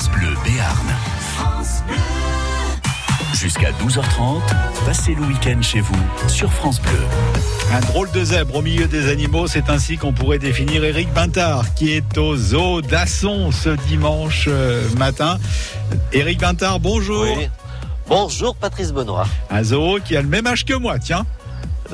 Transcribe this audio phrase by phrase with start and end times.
[0.00, 0.86] France Bleu Béarn.
[3.34, 4.40] Jusqu'à 12h30,
[4.86, 6.98] passez le week-end chez vous sur France Bleu.
[7.70, 11.74] Un drôle de zèbre au milieu des animaux, c'est ainsi qu'on pourrait définir Eric Bintard,
[11.74, 15.38] qui est au zoo d'Asson ce dimanche euh, matin.
[16.14, 17.26] Eric Bintard, bonjour.
[17.36, 17.50] Oui.
[18.08, 19.26] Bonjour Patrice Benoît.
[19.50, 21.26] Un zoo qui a le même âge que moi, tiens.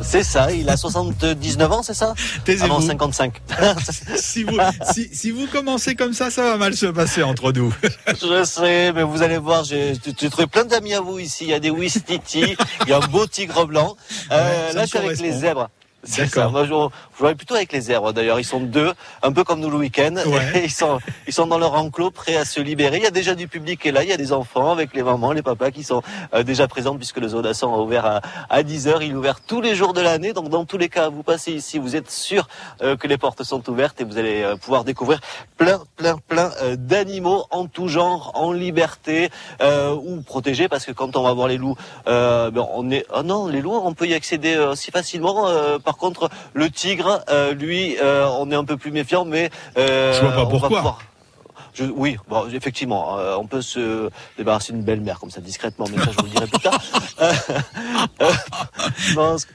[0.03, 2.15] C'est ça, il a 79 ans, c'est ça.
[2.65, 3.33] Avant 55.
[4.17, 4.59] Si vous,
[4.93, 7.73] si, si vous commencez comme ça, ça va mal se passer entre nous.
[8.09, 9.95] Je sais, mais vous allez voir, j'ai
[10.31, 11.45] trouvé plein d'amis à vous ici.
[11.45, 13.96] Il y a des Wistiti, il y a un beau tigre blanc.
[14.31, 15.68] Euh, Ouais, là, je suis avec les zèbres.
[16.04, 16.53] C'est D'accord.
[17.18, 18.12] Jouerais plutôt avec les zèbres.
[18.12, 20.14] D'ailleurs, ils sont deux, un peu comme nous le week-end.
[20.26, 20.64] Ouais.
[20.66, 22.96] Ils sont, ils sont dans leur enclos, prêts à se libérer.
[22.96, 24.02] Il y a déjà du public qui est là.
[24.02, 26.02] Il y a des enfants avec les mamans, les papas qui sont
[26.34, 28.20] euh, déjà présents puisque le zoo d'Asson a ouvert à,
[28.50, 29.02] à 10 heures.
[29.02, 30.32] Il est ouvert tous les jours de l'année.
[30.32, 32.48] Donc, dans tous les cas, vous passez ici, vous êtes sûr
[32.83, 35.20] euh, que les portes sont ouvertes et vous allez euh, pouvoir découvrir
[35.56, 39.30] plein, plein, plein d'animaux en tout genre, en liberté
[39.61, 41.77] euh, ou protégés parce que quand on va voir les loups,
[42.08, 45.48] euh, ben, on est, oh non, les loups, on peut y accéder euh, si facilement.
[45.48, 49.51] Euh, par contre, le tigre, euh, lui, euh, on est un peu plus méfiant, mais
[49.79, 50.69] euh, Je vois pas on va pourquoi.
[50.79, 50.99] pouvoir-
[51.75, 56.03] je, oui, bon, effectivement, euh, on peut se débarrasser d'une belle-mère comme ça discrètement, mais
[56.03, 56.81] ça je vous le dirai plus tard.
[57.19, 57.33] Euh,
[58.21, 58.33] euh,
[59.15, 59.47] non, ce,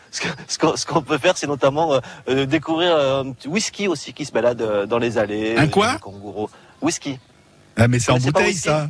[0.48, 4.32] ce que- ce qu'on peut faire, c'est notamment découvrir un petit whisky aussi qui se
[4.32, 5.56] balade dans les allées.
[5.58, 5.98] Un quoi.
[6.82, 7.20] Whisky.
[7.78, 8.90] Ah, mais c'est en bouteille, ça.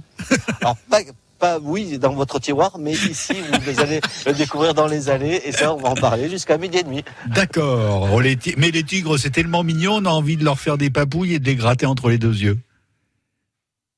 [0.62, 1.00] Alors pas,
[1.42, 3.34] pas oui dans votre tiroir, mais ici
[3.66, 6.78] vous allez le découvrir dans les allées et ça on va en parler jusqu'à midi
[6.78, 7.04] et demi.
[7.26, 8.10] D'accord.
[8.14, 8.22] Oh,
[8.58, 11.40] Mais les tigres, c'est tellement mignon, on a envie de leur faire des papouilles et
[11.40, 12.60] de les gratter entre les deux yeux.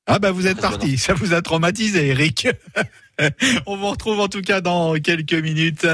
[0.06, 2.48] Ah bah vous êtes parti, ça vous a traumatisé Eric.
[3.66, 5.86] On vous retrouve en tout cas dans quelques minutes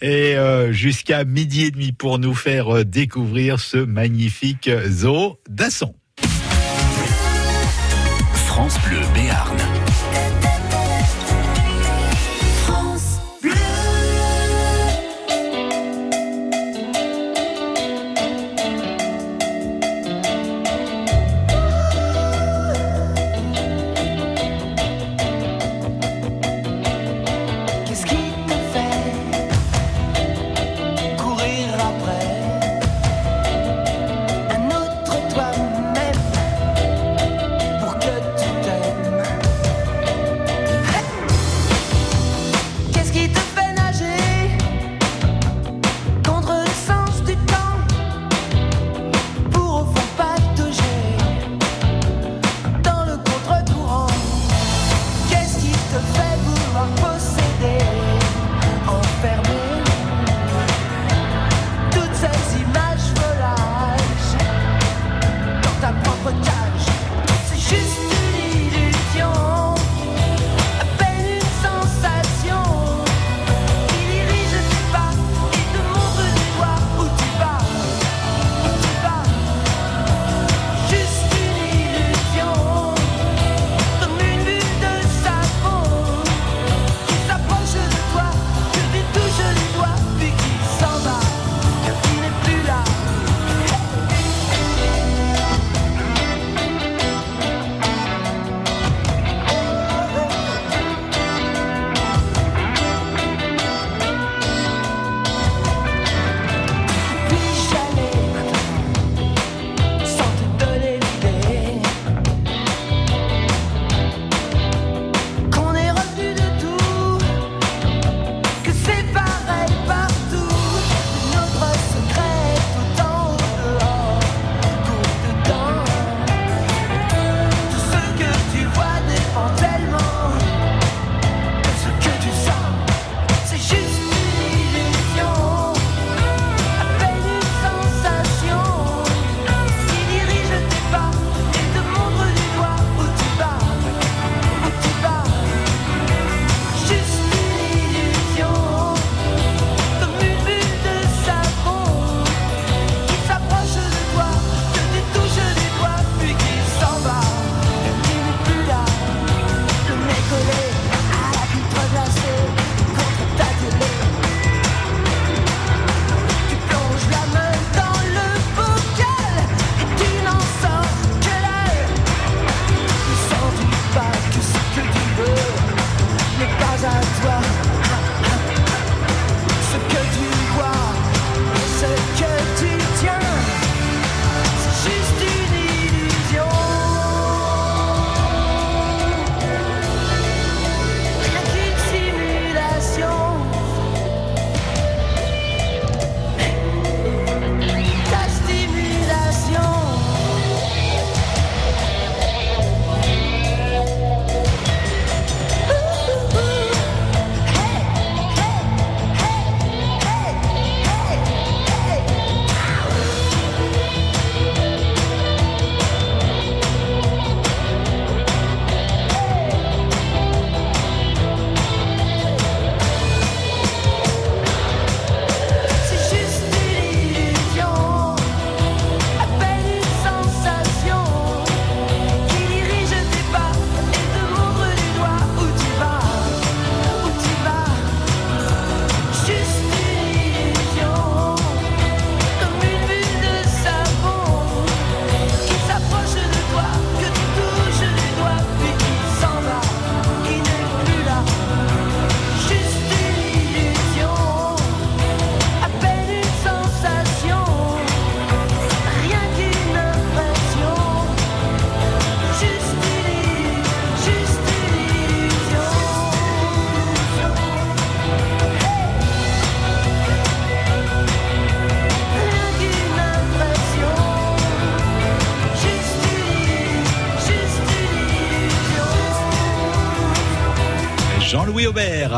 [0.00, 5.94] et euh, jusqu'à midi et demi pour nous faire euh, découvrir ce magnifique zoo d'Asson.
[8.46, 9.47] France Bleu Béarn.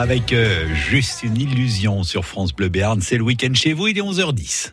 [0.00, 3.00] Avec euh, juste une illusion sur France Bleu Béarn.
[3.02, 4.73] C'est le week-end chez vous, il est 11h10.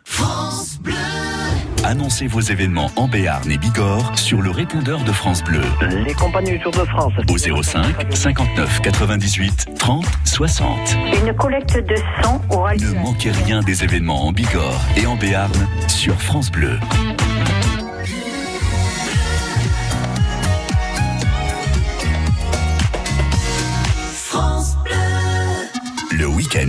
[1.84, 5.62] Annoncez vos événements en Béarn et Bigorre sur le répondeur de France Bleu
[6.06, 7.14] Les compagnies du Tour de France.
[7.30, 10.96] au 05 59 98 30 60.
[11.26, 12.94] Une collecte de sang aura lieu.
[12.94, 15.52] Ne manquez rien des événements en Bigorre et en Béarn
[15.88, 16.80] sur France Bleu.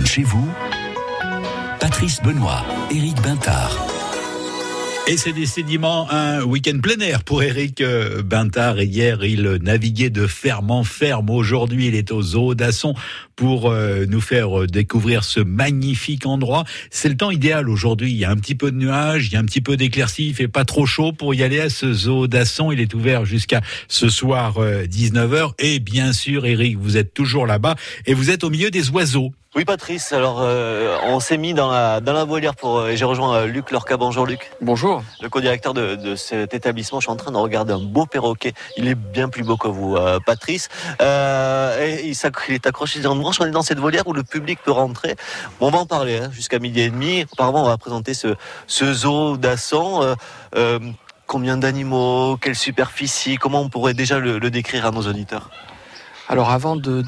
[0.09, 0.49] Chez vous,
[1.79, 3.77] Patrice Benoît, Éric Bintard.
[5.05, 8.81] Et c'est décidément un week-end plein air pour Eric euh, Bintard.
[8.81, 11.29] Hier, il naviguait de ferme en ferme.
[11.29, 12.95] Aujourd'hui, il est au zoo d'Asson
[13.35, 16.63] pour euh, nous faire euh, découvrir ce magnifique endroit.
[16.89, 18.11] C'est le temps idéal aujourd'hui.
[18.11, 20.29] Il y a un petit peu de nuages, il y a un petit peu d'éclaircies.
[20.29, 22.71] Il fait pas trop chaud pour y aller à ce zoo d'Asson.
[22.71, 25.51] Il est ouvert jusqu'à ce soir 19h.
[25.59, 27.75] Et bien sûr, Eric, vous êtes toujours là-bas
[28.07, 29.33] et vous êtes au milieu des oiseaux.
[29.55, 30.11] Oui, Patrice.
[30.13, 32.77] Alors, euh, on s'est mis dans la, dans la volière pour.
[32.77, 33.97] euh, et J'ai rejoint euh, Luc Lorca.
[33.97, 34.51] Bonjour, Luc.
[34.61, 35.01] Bonjour.
[35.21, 36.99] Le co-directeur de, de cet établissement.
[36.99, 38.53] Je suis en train de regarder un beau perroquet.
[38.77, 40.69] Il est bien plus beau que vous, euh, Patrice.
[41.01, 42.15] Euh, et il,
[42.49, 43.37] il est accroché dans une branche.
[43.41, 45.15] On est dans cette volière où le public peut rentrer.
[45.59, 47.25] Bon, on va en parler hein, jusqu'à midi et demi.
[47.31, 48.35] Auparavant, on va présenter ce,
[48.67, 49.35] ce zoo.
[49.43, 50.15] Euh,
[50.57, 50.79] euh,
[51.25, 55.49] combien d'animaux Quelle superficie Comment on pourrait déjà le, le décrire à nos auditeurs?
[56.31, 57.01] Alors avant de,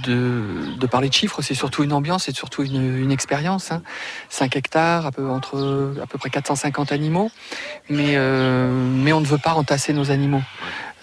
[0.87, 3.71] parler de chiffres, c'est surtout une ambiance, c'est surtout une, expérience.
[3.71, 3.83] Hein.
[4.29, 7.29] 5 hectares, à peu, entre à peu près 450 animaux,
[7.87, 10.41] mais, euh, mais on ne veut pas entasser nos animaux.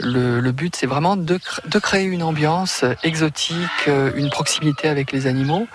[0.00, 3.56] Le, le but, c'est vraiment de, cr- de créer une ambiance exotique,
[3.89, 5.67] euh, une proximité avec les animaux.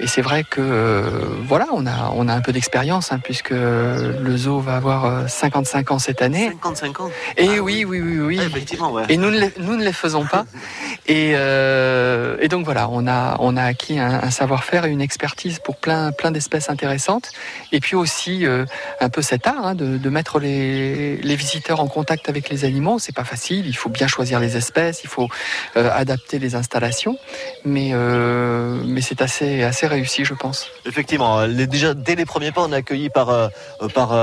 [0.00, 1.02] Et c'est vrai que euh,
[1.46, 5.26] voilà, on a, on a un peu d'expérience, hein, puisque le zoo va avoir euh,
[5.26, 6.48] 55 ans cette année.
[6.50, 8.38] 55 ans Et Ah oui, oui, oui, oui.
[8.40, 9.02] Ah, Effectivement, ouais.
[9.08, 10.44] Et nous ne les, nous ne les faisons pas.
[11.06, 15.02] Et, euh, et donc voilà, on a, on a acquis un, un savoir-faire et une
[15.02, 17.30] expertise pour plein, plein d'espèces intéressantes.
[17.72, 18.64] Et puis aussi euh,
[19.00, 22.64] un peu cet art hein, de, de mettre les, les visiteurs en contact avec les
[22.64, 22.98] animaux.
[22.98, 23.63] C'est pas facile.
[23.66, 25.28] Il faut bien choisir les espèces, il faut
[25.76, 27.18] euh, adapter les installations.
[27.64, 30.66] Mais, euh, mais c'est assez, assez réussi, je pense.
[30.86, 33.48] Effectivement, les- déjà dès les premiers pas, on est accueilli par euh,
[33.94, 34.14] par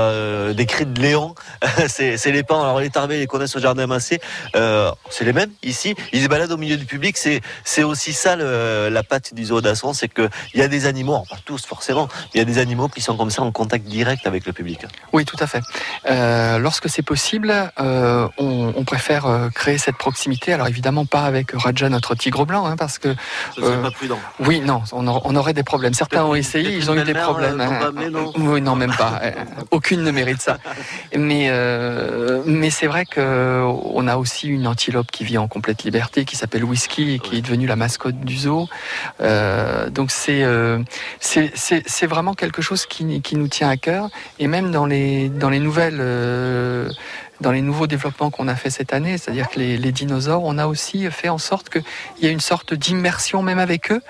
[0.54, 1.34] des cris de Léon.
[1.88, 2.62] c'est les pans.
[2.62, 4.20] Alors les tarvés, les connaissent au jardin massé.
[4.54, 5.94] C'est les mêmes ici.
[6.12, 7.16] Ils se baladent au milieu du public.
[7.16, 10.86] C'est aussi ça le- la patte du zoo d'Asson, c'est que il y a des
[10.86, 13.52] animaux, alors pas tous forcément, il y a des animaux qui sont comme ça en
[13.52, 14.80] contact direct avec le public.
[15.12, 15.62] Oui, tout à fait.
[16.58, 20.52] Lorsque c'est possible, on, on préfère euh, créer cette proximité.
[20.52, 23.14] Alors évidemment pas avec Raja, notre tigre blanc, hein, parce que
[23.56, 24.18] Ce Euh, pas prudent.
[24.40, 25.94] oui, non, on, aur- on aurait des problèmes.
[25.94, 27.60] Certains ont essayé, ils ont eu des problèmes.
[27.60, 28.10] euh, hein.
[28.10, 29.20] non Oui, non, même pas.
[29.22, 29.30] Euh,
[29.70, 30.58] Aucune ne mérite ça.
[31.16, 33.64] Mais euh, mais c'est vrai que
[34.00, 37.36] on a aussi une antilope qui vit en complète liberté, qui s'appelle Whisky et qui
[37.38, 38.68] est devenue la mascotte du zoo.
[39.90, 40.44] Donc c'est
[41.20, 44.08] c'est vraiment quelque chose qui qui nous tient à cœur.
[44.38, 46.00] Et même dans les dans les nouvelles
[47.42, 50.66] dans les nouveaux développements qu'on a fait cette année, c'est-à-dire que les, dinosaures, on a
[50.66, 51.82] aussi fait en sorte qu'il
[52.22, 54.00] y ait une sorte d'immersion même avec eux.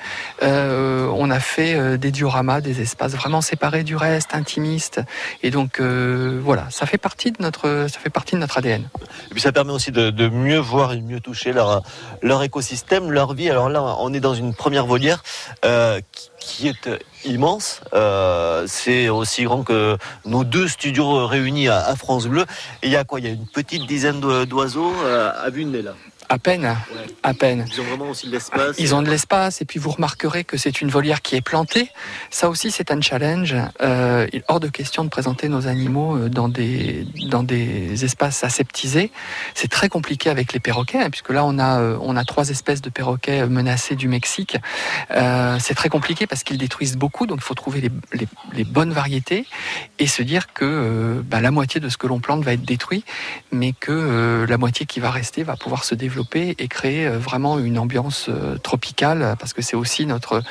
[0.43, 5.01] Euh, on a fait euh, des dioramas, des espaces vraiment séparés du reste, intimistes.
[5.43, 8.89] Et donc euh, voilà, ça fait partie de notre, ça fait partie de notre ADN.
[9.31, 11.83] Et puis ça permet aussi de, de mieux voir et mieux toucher leur,
[12.21, 13.51] leur écosystème, leur vie.
[13.51, 15.23] Alors là, on est dans une première volière
[15.65, 16.89] euh, qui, qui est
[17.25, 17.81] immense.
[17.95, 22.45] Euh, c'est aussi grand que nos deux studios réunis à, France Bleu.
[22.83, 23.21] Et il y a quoi?
[23.21, 25.67] Il y a une petite dizaine d'o- d'oiseaux euh, à vue.
[26.33, 26.75] À peine,
[27.23, 27.67] à peine.
[27.71, 28.77] Ils ont vraiment aussi de l'espace.
[28.79, 31.91] Ils ont de l'espace et puis vous remarquerez que c'est une volière qui est plantée.
[32.31, 33.55] Ça aussi c'est un challenge.
[33.83, 38.07] Euh, il est hors de question de présenter nos animaux euh, dans des dans des
[38.07, 39.11] espaces aseptisés.
[39.55, 42.49] C'est très compliqué avec les perroquets hein, puisque là on a euh, on a trois
[42.49, 44.57] espèces de perroquets menacés du Mexique.
[45.11, 48.65] Euh, c'est très compliqué parce qu'ils détruisent beaucoup donc il faut trouver les, les, les
[48.65, 49.45] bonnes variétés
[49.99, 52.65] et se dire que euh, bah, la moitié de ce que l'on plante va être
[52.65, 53.05] détruit
[53.51, 56.22] mais que euh, la moitié qui va rester va pouvoir se développer
[56.59, 60.43] et créer euh, vraiment une ambiance euh, tropicale parce que c'est aussi notre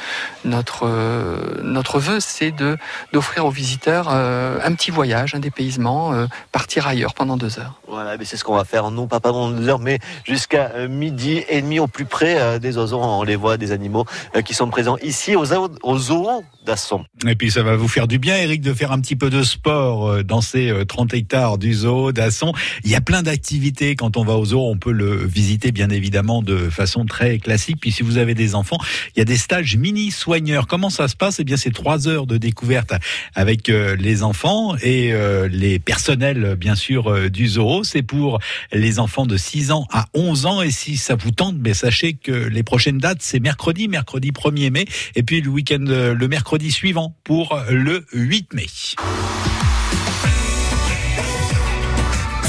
[0.45, 2.77] notre euh, notre vœu c'est de
[3.13, 6.13] d'offrir aux visiteurs un petit voyage un dépaysement
[6.51, 9.49] partir ailleurs pendant deux heures Voilà, mais c'est ce qu'on va faire, non pas pendant
[9.51, 12.99] deux heures, mais jusqu'à midi et demi au plus près des oiseaux.
[13.01, 14.05] On les voit, des animaux
[14.45, 17.05] qui sont présents ici aux, zoo- aux zoos d'Asson.
[17.27, 19.43] Et puis ça va vous faire du bien, Eric, de faire un petit peu de
[19.43, 22.53] sport dans ces euh, 30 hectares du zoo d'Asson.
[22.83, 25.73] Il y a plein d'activités quand on va au zoo, on peut le visiter visiter
[25.73, 27.75] bien évidemment de façon très classique.
[27.81, 28.77] Puis si vous avez des enfants,
[29.13, 30.65] il y a des stages mini soigneurs.
[30.65, 31.41] Comment ça se passe?
[31.41, 32.93] Eh bien, c'est trois heures de découverte
[33.35, 37.83] avec euh, les enfants et euh, les personnels, bien sûr, euh, du zoo.
[37.83, 38.39] C'est pour
[38.71, 40.61] les enfants de 6 ans à 11 ans.
[40.61, 44.71] Et si ça vous tente, mais sachez que les prochaines dates, c'est mercredi, mercredi 1er
[44.71, 48.67] mai, et puis le week-end, le mercredi suivant pour le 8 mai.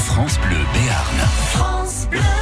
[0.07, 1.19] France Bleu Béarn.
[1.51, 2.42] France Bleu.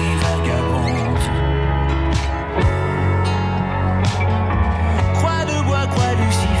[5.91, 6.60] 坏旅行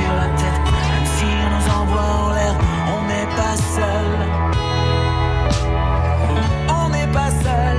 [0.00, 2.54] la même si on nous envoie en l'air,
[2.94, 4.10] on n'est pas seul.
[6.68, 7.78] On n'est pas seul.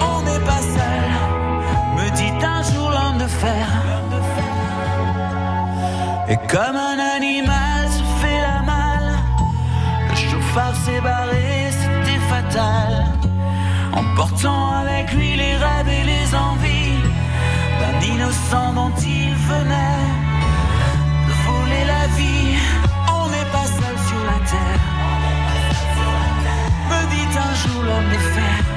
[0.00, 1.08] On n'est pas seul.
[1.96, 3.66] Me dit un jour l'homme de fer.
[6.28, 9.12] Et comme un animal se fait la malle.
[10.10, 13.06] Le chauffard s'est barré, c'était fatal.
[13.92, 16.71] Emportant avec lui les rêves et les envies
[18.14, 20.06] innocent dont il venait
[21.26, 22.56] de voler la vie.
[23.16, 24.82] On n'est pas seul sur la terre.
[26.90, 28.71] Me dit un jour l'homme de fer.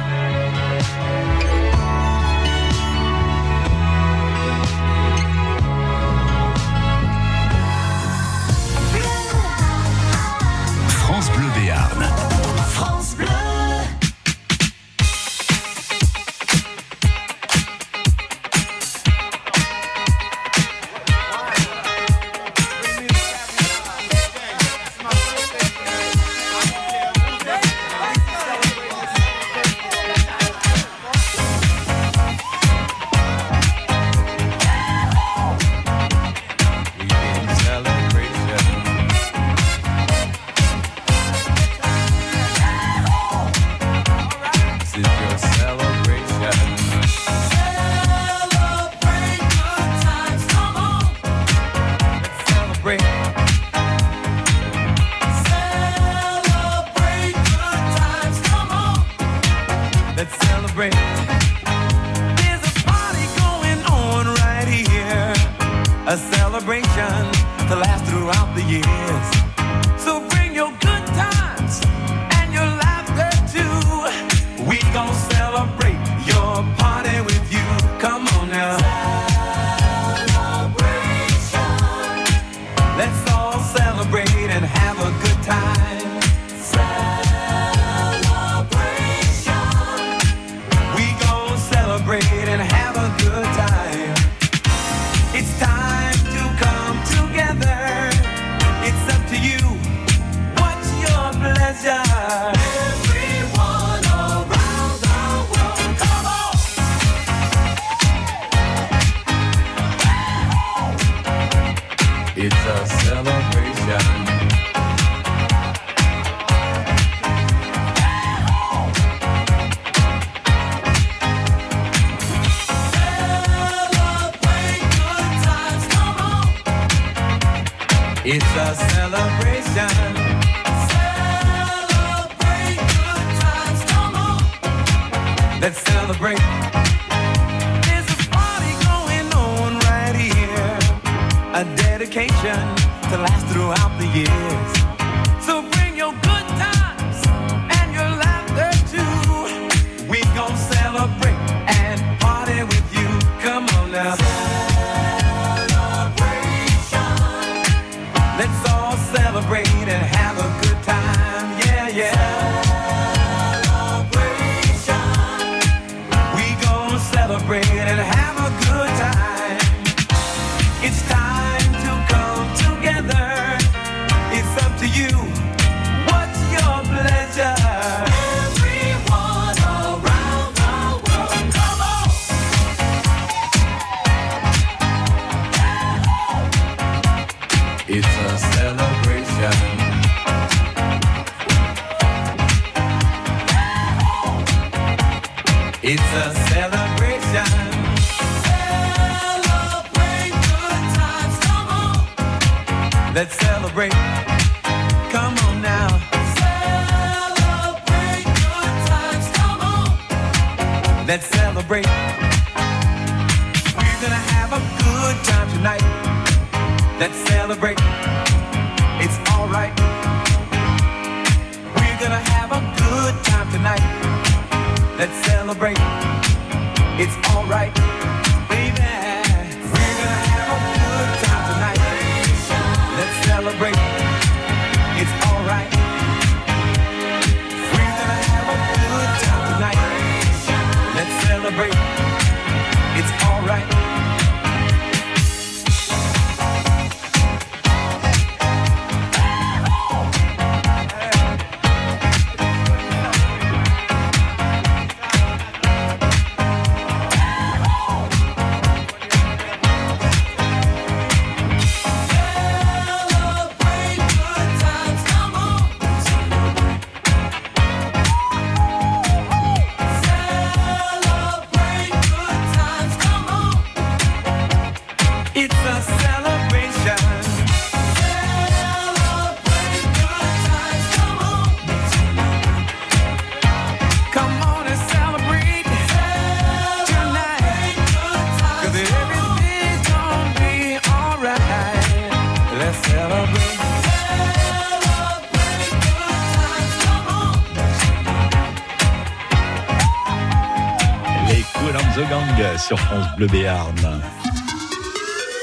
[302.67, 304.01] sur France Bleu Béarn.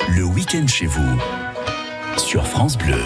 [0.09, 1.19] Le week-end chez vous
[2.17, 3.01] sur France Bleu.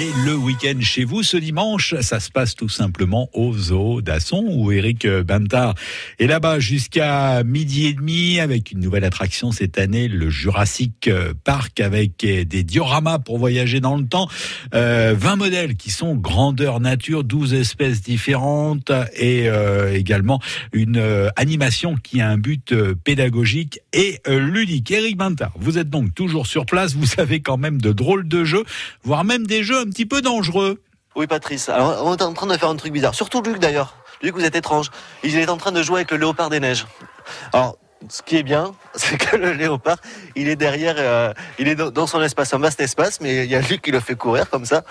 [0.00, 4.44] Et le week-end chez vous, ce dimanche, ça se passe tout simplement au zoo d'Asson
[4.48, 5.74] où Eric euh, Bantard
[6.20, 11.34] est là-bas jusqu'à midi et demi avec une nouvelle attraction cette année, le Jurassic euh,
[11.42, 14.28] Park avec des dioramas pour voyager dans le temps.
[14.72, 20.40] Euh, 20 modèles qui sont grandeur nature, 12 espèces différentes et euh, également
[20.72, 21.02] une
[21.34, 24.92] animation qui a un but pédagogique et ludique.
[24.92, 28.44] Eric Bantard, vous êtes donc toujours sur place, vous savez quand même de drôles de
[28.44, 28.62] jeux,
[29.02, 30.82] voire même des jeux un petit peu dangereux.
[31.16, 31.70] Oui, Patrice.
[31.70, 33.14] On est en train de faire un truc bizarre.
[33.14, 33.96] Surtout Luc, d'ailleurs.
[34.22, 34.90] Luc, vous êtes étrange.
[35.24, 36.86] Il est en train de jouer avec le léopard des neiges.
[37.52, 39.96] Alors, ce qui est bien, c'est que le léopard,
[40.36, 43.54] il est derrière, euh, il est dans son espace, un vaste espace, mais il y
[43.54, 44.84] a Luc qui le fait courir comme ça.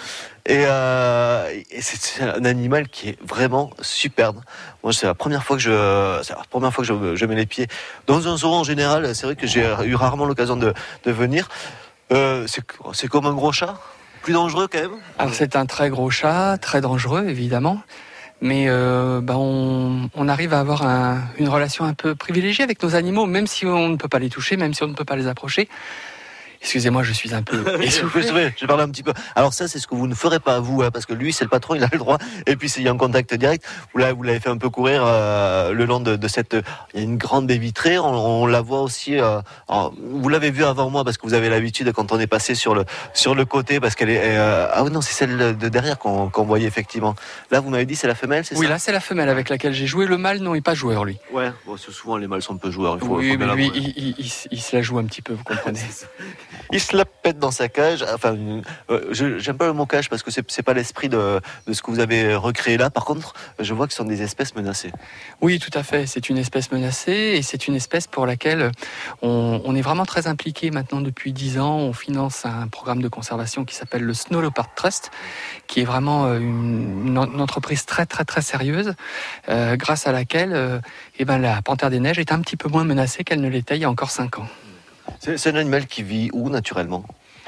[0.46, 4.42] Et, euh, c'est un animal qui est vraiment superbe.
[4.84, 7.68] Moi, c'est la première fois que je, première fois que je, mets les pieds
[8.08, 9.14] dans un zoo en général.
[9.16, 10.74] C'est vrai que j'ai eu rarement l'occasion de,
[11.06, 11.48] venir.
[12.12, 13.78] Euh, c'est comme un gros chat
[15.32, 17.82] c'est un très gros chat, très dangereux évidemment,
[18.42, 22.96] mais euh, bah, on, arrive à avoir un- une relation un peu privilégiée avec nos
[22.96, 25.16] animaux, même si on ne peut pas les toucher, même si on ne peut pas
[25.16, 25.70] les approcher.
[26.68, 28.30] Excusez-moi, je suis un peu Je essoufflé.
[28.30, 29.14] vais je parle un petit peu.
[29.36, 31.46] Alors ça, c'est ce que vous ne ferez pas vous, hein, parce que lui, c'est
[31.46, 32.18] le patron, il a le droit.
[32.46, 33.64] Et puis c'est- il y a un contact direct.
[33.94, 36.58] Vous l'avez, vous l'avez fait un peu courir euh, le long de, de cette.
[36.94, 37.98] Il y a une grande baie vitrée.
[38.00, 39.18] On, on la voit aussi.
[39.18, 42.28] euh, alors, vous l'avez vu avant moi parce que vous avez l'habitude quand on est
[42.28, 44.20] passé sur le sur le côté, parce qu'elle est.
[44.38, 47.16] euh, ah oui, non, c'est celle de derrière qu'on voyait effectivement.
[47.50, 48.72] Là, vous m'avez dit c'est la femelle, c'est Oui, ça?
[48.74, 50.06] là c'est la femelle avec laquelle j'ai joué.
[50.06, 51.18] Le mâle non, il n'est pas joueur lui.
[51.32, 51.50] Ouais.
[51.66, 52.98] Bon, souvent les mâles sont peu joueurs.
[53.02, 55.32] Il faut, oui, faut mais lui, il, il- il se la joue un petit peu,
[55.32, 55.80] vous comprenez.
[56.72, 58.04] Il se la pète dans sa cage.
[58.14, 58.36] Enfin,
[58.90, 61.40] euh, j'aime pas le mot cage parce que c'est pas l'esprit de,
[61.72, 62.90] ce que vous avez recréé là.
[62.90, 64.92] Par contre, je vois que ce sont des espèces menacées.
[65.42, 66.06] Oui, tout à fait.
[66.08, 68.72] C'est une espèce menacée et c'est une espèce pour laquelle
[69.22, 71.78] on, est vraiment très impliqué maintenant depuis dix ans.
[71.78, 75.12] On finance un programme de conservation qui s'appelle le Snow Leopard Trust,
[75.68, 78.94] qui est vraiment euh, une, une en- une entreprise très très très sérieuse,
[79.50, 80.80] euh, grâce à laquelle euh,
[81.20, 83.76] eh ben, la panthère des neiges est un petit peu moins menacée qu'elle ne l'était
[83.78, 84.48] il y a encore cinq ans.
[85.20, 87.04] C'est un animal qui vit où naturellement?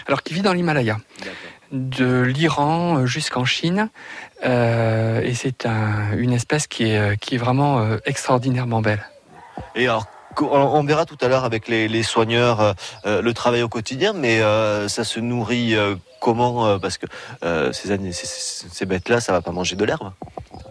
[0.08, 0.98] Alors qui vit dans l'Himalaya.
[1.72, 3.90] de l'Iran jusqu'en Chine.
[4.44, 9.04] Euh, et c'est un- une espèce qui est, qui est vraiment euh, extraordinairement belle.
[9.76, 10.08] Et alors,
[10.42, 12.74] on verra tout à l'heure avec les, les soigneurs euh,
[13.06, 17.06] euh, le travail au quotidien, mais euh, ça se nourrit euh, comment euh, Parce que
[17.44, 20.12] euh, ces, ces, bêtes-là, ça va pas manger de l'herbe?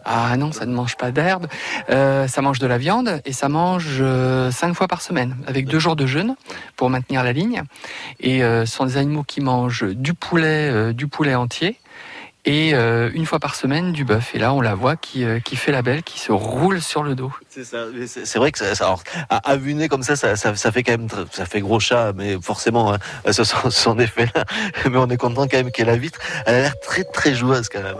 [0.05, 1.47] Ah non, ça ne mange pas d'herbe.
[1.91, 4.03] Euh, ça mange de la viande et ça mange
[4.51, 6.37] cinq fois par semaine, avec deux jours de jeûne
[6.77, 7.63] pour maintenir la ligne.
[8.21, 11.79] Et ce sont des animaux qui mangent du poulet, du poulet entier.
[12.44, 14.35] Et euh, une fois par semaine du bœuf.
[14.35, 17.03] Et là, on la voit qui, euh, qui fait la belle, qui se roule sur
[17.03, 17.33] le dos.
[17.48, 17.87] C'est ça.
[18.38, 20.92] vrai que ça, ça- alors, à, à nez comme ça, ça, ça, ça fait quand
[20.92, 22.98] même, ça fait gros chat, mais forcément, hein,
[23.33, 24.31] ce sont, des félins.
[24.88, 26.20] Mais on est content quand même qu'elle la vitre.
[26.46, 27.96] Elle a l'air très très joueuse quand même.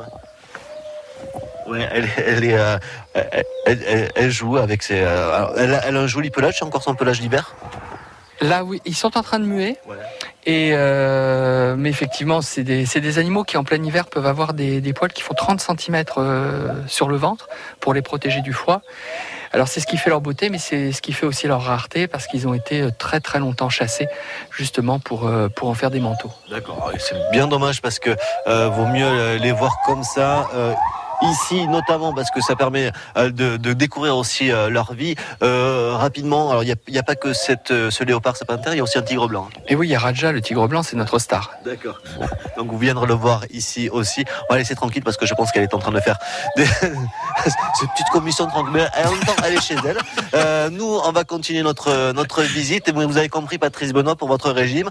[1.67, 2.79] Ouais, elle, elle est, euh,
[3.15, 3.45] elle,
[3.87, 4.95] elle- elle joue avec ses.
[4.97, 7.55] elle, a, un joli pelage, c'est encore son pelage d'hiver?
[8.41, 9.77] Là, oui, ils sont en train de muer.
[10.49, 15.23] Euh, mais effectivement, c'est des, animaux qui en plein hiver peuvent avoir des, poils qui
[15.23, 16.05] font 30 cm
[16.87, 17.49] sur le ventre
[17.81, 18.83] pour les protéger du froid.
[19.53, 22.07] Alors c'est ce qui fait leur beauté, mais c'est ce qui fait aussi leur rareté
[22.07, 24.07] parce qu'ils ont été euh, très très longtemps chassés
[24.51, 26.31] justement pour, euh, pour en faire des manteaux.
[26.51, 26.93] D'accord.
[26.99, 28.15] C'est bien dommage parce que
[28.47, 30.49] euh, vaut mieux euh, les voir comme ça.
[30.55, 30.75] euh,
[31.23, 35.97] Ici, notamment parce que ça permet euh, de, de découvrir aussi euh, leur vie Euh,
[35.97, 36.51] rapidement.
[36.51, 38.81] Alors, il n'y a, il y a pas que cette, ce léopard serpentaire, il y
[38.81, 39.49] a aussi un tigre blanc.
[39.69, 41.53] Et oui, il y a Raja, le tigre blanc, c'est notre star.
[41.65, 42.01] D'accord.
[42.57, 44.25] Donc, vous viendrez le voir ici aussi.
[44.49, 46.19] On va laisser tranquille parce que je pense qu'elle est en train de faire
[46.57, 46.65] des...
[47.45, 48.73] cette petite commission tranquille.
[48.73, 49.99] Mais en même temps, elle est chez elle.
[50.35, 52.89] Euh, nous, on va continuer notre, notre visite.
[52.89, 54.91] Et vous avez compris, Patrice Benoît, pour votre régime,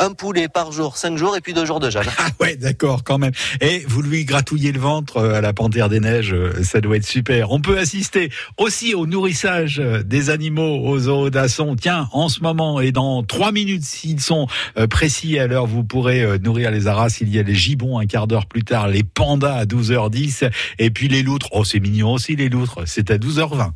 [0.00, 2.06] un poulet par jour, cinq jours, et puis deux jours de jeûne.
[2.18, 3.32] Ah ouais, d'accord, quand même.
[3.60, 7.06] Et vous lui gratouillez le ventre à la panthère des neiges, euh, ça doit être
[7.06, 7.52] super.
[7.52, 11.76] On peut assister aussi au nourrissage euh, des animaux aux zoo d'Asson.
[11.80, 15.84] Tiens, en ce moment et dans trois minutes, s'ils sont euh, précis à l'heure, vous
[15.84, 17.16] pourrez nourrir les aras.
[17.20, 20.90] Il y a les gibbons un quart d'heure plus tard, les pandas à 12h10 et
[20.90, 21.46] puis les loutres.
[21.52, 22.80] Oh, c'est mignon aussi les loutres.
[22.86, 23.70] C'est à 12h20.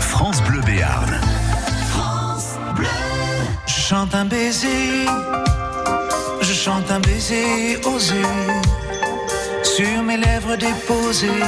[0.00, 1.20] France Bleu Béarn.
[3.66, 5.04] Je chante un baiser,
[6.40, 8.22] je chante un baiser osé
[9.76, 11.42] sur mes lèvres déposées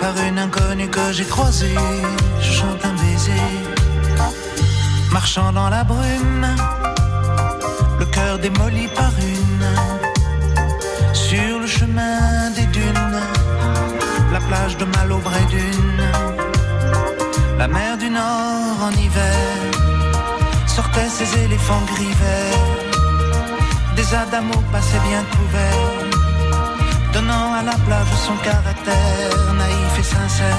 [0.00, 1.78] par une inconnue que j'ai croisée.
[2.40, 3.46] Je chante un baiser,
[5.12, 6.46] marchant dans la brume,
[8.00, 9.68] le cœur démoli par une,
[11.12, 13.20] sur le chemin des dunes,
[14.32, 16.04] la plage de Malaubré d'une,
[17.56, 19.46] la mer du Nord en hiver
[20.66, 22.68] sortaient ces éléphants gris verts.
[23.94, 26.19] Des adamos passaient bien couverts,
[27.20, 30.56] donnant à la plage son caractère naïf et sincère.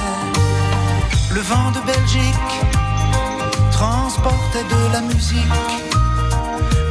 [1.34, 2.54] Le vent de Belgique
[3.72, 5.72] transportait de la musique,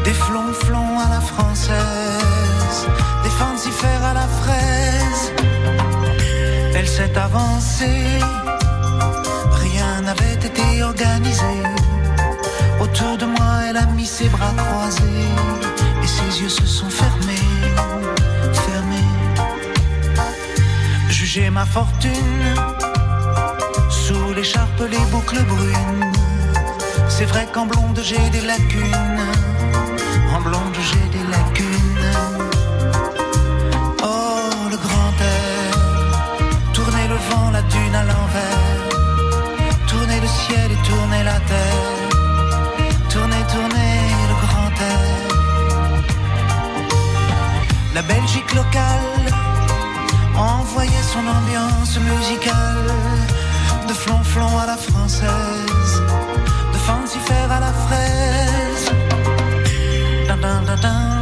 [0.03, 2.77] des flonflons à la française,
[3.23, 5.23] des fancifères à la fraise.
[6.75, 8.03] Elle s'est avancée,
[9.65, 11.55] rien n'avait été organisé.
[12.81, 15.29] Autour de moi, elle a mis ses bras croisés
[16.03, 17.40] et ses yeux se sont fermés,
[21.33, 22.43] Jugez ma fortune
[23.89, 26.11] Sous l'écharpe, les boucles brunes.
[27.07, 29.27] C'est vrai qu'en blonde, j'ai des lacunes.
[30.35, 32.09] En blonde, j'ai des lacunes.
[34.03, 35.71] Oh, le grand air.
[36.73, 38.89] Tourner le vent, la dune à l'envers.
[39.87, 42.09] Tourner le ciel et tourner la terre.
[43.09, 43.95] Tourner, tourner
[44.31, 45.07] le grand air.
[47.95, 49.40] La Belgique locale
[50.89, 52.87] son ambiance musicale
[53.87, 56.01] de flonflon à la française,
[56.73, 58.91] de fancifère à la fraise.
[60.27, 61.21] Dun, dun, dun, dun,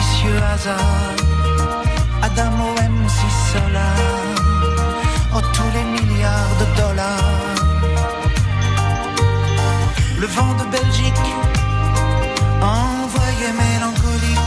[0.00, 1.14] délicieux hasard
[2.22, 3.18] Adamo MC
[3.52, 3.98] Solar
[5.34, 7.54] oh tous les milliards de dollars
[10.18, 11.30] le vent de Belgique
[12.62, 14.38] envoyé mélancolique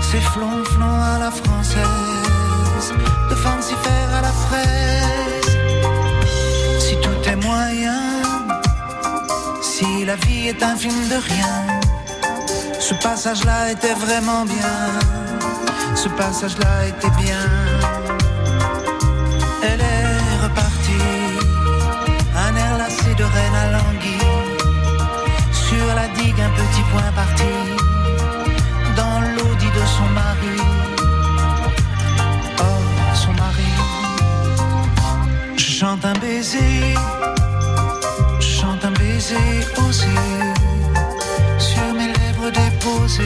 [0.00, 2.88] c'est flonflon à la française,
[3.30, 5.56] de fancifère à la fraise.
[6.80, 8.02] Si tout est moyen,
[9.62, 11.69] si la vie est un film de rien,
[12.90, 14.76] ce passage-là était vraiment bien,
[15.94, 17.46] ce passage-là était bien.
[19.62, 21.06] Elle est repartie,
[22.36, 24.42] un air lassé de reine à languille,
[25.52, 27.59] sur la digue un petit point parti
[42.90, 43.22] 呼吸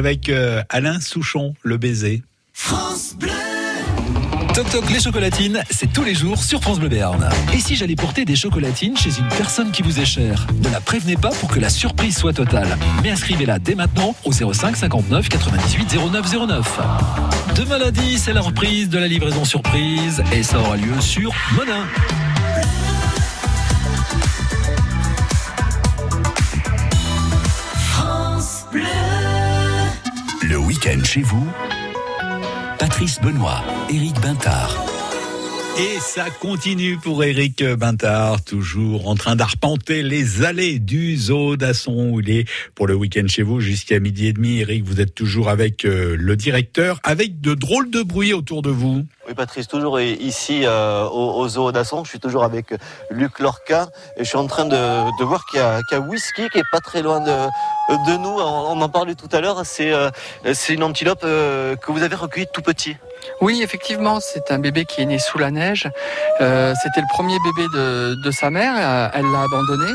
[0.00, 2.22] avec euh, Alain Souchon, le baiser.
[2.54, 3.28] France Bleu.
[4.54, 7.28] Toc Toc les chocolatines, c'est tous les jours sur France Bleu Béarn.
[7.52, 10.46] Et si j'allais porter des chocolatines chez une personne qui vous est chère?
[10.64, 12.78] Ne la prévenez pas pour que la surprise soit totale.
[13.02, 16.80] Mais inscrivez-la dès maintenant au 05 59 98 09 09.
[17.56, 21.84] Demain lundi, c'est la reprise de la livraison surprise et ça aura lieu sur Monin.
[30.98, 31.46] Chez vous,
[32.78, 34.99] Patrice Benoît, Éric Bintard.
[35.80, 42.18] Et ça continue pour Eric Bintard, toujours en train d'arpenter les allées du zoo d'Asson
[42.20, 44.58] il est pour le week-end chez vous jusqu'à midi et demi.
[44.60, 48.68] Eric, vous êtes toujours avec euh, le directeur, avec de drôles de bruit autour de
[48.68, 49.06] vous.
[49.26, 52.04] Oui, Patrice, toujours ici euh, au, au zoo d'Asson.
[52.04, 52.74] Je suis toujours avec
[53.10, 53.88] Luc Lorca
[54.18, 57.00] et je suis en train de, voir qu'il y, a- Whisky qui est pas très
[57.00, 57.30] loin de,
[58.12, 58.28] de nous.
[58.38, 59.62] On, en parlait tout à l'heure.
[59.64, 60.10] C'est euh,
[60.68, 62.96] une antilope euh, que vous avez recueillie tout petit.
[63.40, 65.88] Oui, effectivement, c'est un bébé qui est né sous la neige.
[66.40, 68.74] Euh, C'était le premier bébé de, de sa mère.
[68.76, 69.90] euh, Elle l'a abandonné.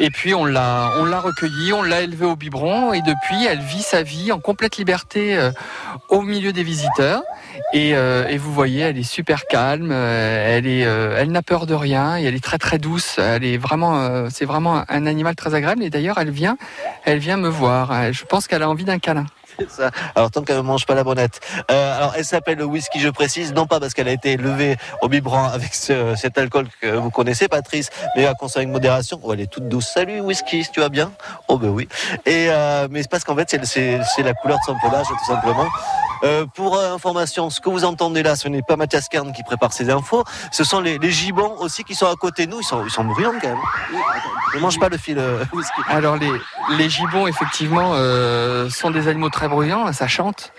[0.00, 3.58] Et puis on l'a, on l'a recueilli, on l'a élevé au biberon et depuis elle
[3.58, 5.50] vit sa vie en complète liberté euh,
[6.08, 7.22] au milieu des visiteurs.
[7.74, 12.16] Et, et vous voyez, elle est super calme, elle est, elle n'a peur de rien
[12.16, 13.18] et elle est très très douce.
[13.18, 15.82] Elle est vraiment, c'est vraiment un animal très agréable.
[15.82, 16.56] Et d'ailleurs, elle vient,
[17.04, 18.12] elle vient me voir.
[18.12, 19.26] Je pense qu'elle a envie d'un câlin.
[19.68, 19.90] C'est ça.
[20.14, 21.40] Alors tant qu'elle ne mange pas la bonnette.
[21.70, 24.76] Euh, alors elle s'appelle le whisky, je précise, non pas parce qu'elle a été élevée
[25.02, 29.18] au biberon avec ce- cet alcool que vous connaissez, Patrice, mais à consommer avec modération.
[29.22, 29.88] Oh, elle est toute douce.
[29.88, 31.10] Salut whisky, si tu vas bien?
[31.48, 31.88] Oh ben oui.
[32.26, 35.66] Et euh, mais c'est parce qu'en fait c'est- la couleur de son pelage tout simplement.
[36.24, 39.44] Euh, pour euh, information, ce que vous entendez là, ce n'est pas Mathias Kern qui
[39.44, 42.60] prépare ces infos, ce sont les, les gibbons aussi qui sont à côté de nous.
[42.60, 43.56] Ils sont, ils sont quand même.
[44.54, 45.80] Ne mange pas le fil euh, whisky.
[45.88, 46.30] Alors les,
[46.76, 47.92] les gibbons, effectivement,
[48.70, 50.52] sont des animaux très bruyant, ça chante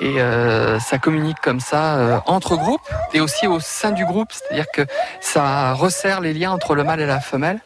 [0.00, 4.32] et euh, ça communique comme ça euh, entre groupes et aussi au sein du groupe,
[4.32, 4.82] c'est-à-dire que
[5.20, 7.60] ça resserre les liens entre le mâle et la femelle.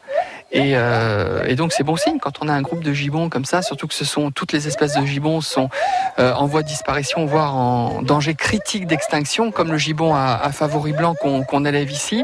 [0.51, 3.43] Et, euh, et donc c'est bon signe quand on a un groupe de gibbons comme
[3.43, 5.69] ça, surtout que ce sont toutes les espèces de gibbons sont
[6.19, 10.51] euh, en voie de disparition, voire en danger critique d'extinction, comme le gibbon à, à
[10.53, 12.23] favori blanc qu'on qu'on élève ici.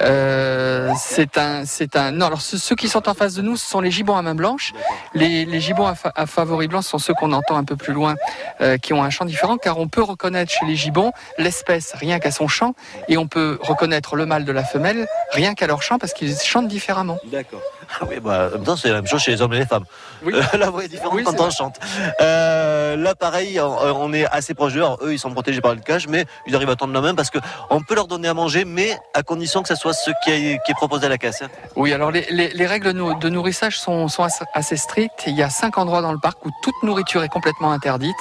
[0.00, 2.12] Euh, c'est un, c'est un.
[2.12, 4.22] Non, alors ceux, ceux qui sont en face de nous, ce sont les gibbons à
[4.22, 4.72] main blanche.
[5.14, 7.92] Les, les gibbons à, fa- à favori blanc sont ceux qu'on entend un peu plus
[7.92, 8.14] loin,
[8.60, 12.20] euh, qui ont un chant différent, car on peut reconnaître chez les gibbons l'espèce rien
[12.20, 12.74] qu'à son chant,
[13.08, 16.36] et on peut reconnaître le mâle de la femelle rien qu'à leur chant, parce qu'ils
[16.38, 17.18] chantent différemment.
[17.32, 17.62] D'accord.
[18.00, 19.66] Ah oui, bah, en même temps, c'est la même chose chez les hommes et les
[19.66, 19.84] femmes.
[20.24, 20.32] Oui.
[20.34, 21.50] Euh, la voix est différente Oui, quand on vrai.
[21.50, 21.76] chante.
[22.20, 24.82] Euh, là, pareil, on, on est assez proche d'eux.
[25.02, 27.30] Eux, ils sont protégés par le cage, mais ils arrivent à tendre la main parce
[27.30, 27.38] que
[27.70, 30.58] on peut leur donner à manger, mais à condition que ce soit ce qui est,
[30.64, 31.42] qui est proposé à la caisse.
[31.42, 31.48] hein.
[31.76, 35.24] Oui, alors les, les- les règles de nourrissage sont, sont assez- strictes.
[35.26, 38.16] Il y a cinq endroits dans le parc où toute nourriture est complètement interdite.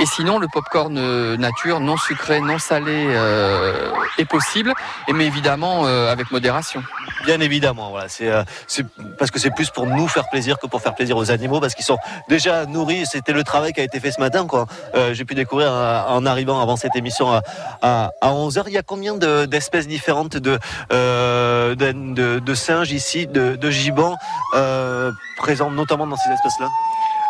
[0.00, 4.72] Et sinon, le popcorn euh, nature, non sucré, non salé, euh, est possible,
[5.12, 6.82] mais évidemment euh, avec modération.
[7.26, 8.06] Bien évidemment, voilà.
[8.22, 8.84] Euh, c'est-
[9.18, 11.74] parce que c'est plus pour nous faire plaisir que pour faire plaisir aux animaux, parce
[11.74, 13.06] qu'ils sont déjà nourris.
[13.06, 14.46] C'était le travail qui a été fait ce matin.
[14.94, 17.42] Euh, J'ai pu découvrir euh, en arrivant avant cette émission à,
[18.20, 20.58] à, 11 h Il y a combien de- d'espèces différentes de,
[20.92, 23.70] euh, de, singes ici, de, de
[25.38, 26.68] présents notamment dans ces espèces-là?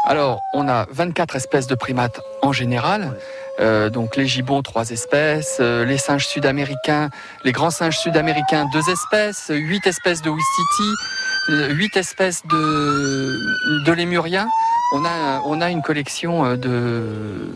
[0.07, 3.17] Alors, on a 24 espèces de primates en général.
[3.59, 7.09] Donc les gibbons, trois espèces, les singes sud-américains,
[7.45, 13.93] les grands singes sud-américains, deux espèces, huit espèces de Ouistiti, euh, huit espèces de, de
[13.93, 14.49] lémuriens.
[14.93, 17.51] On a, on a une collection euh, de,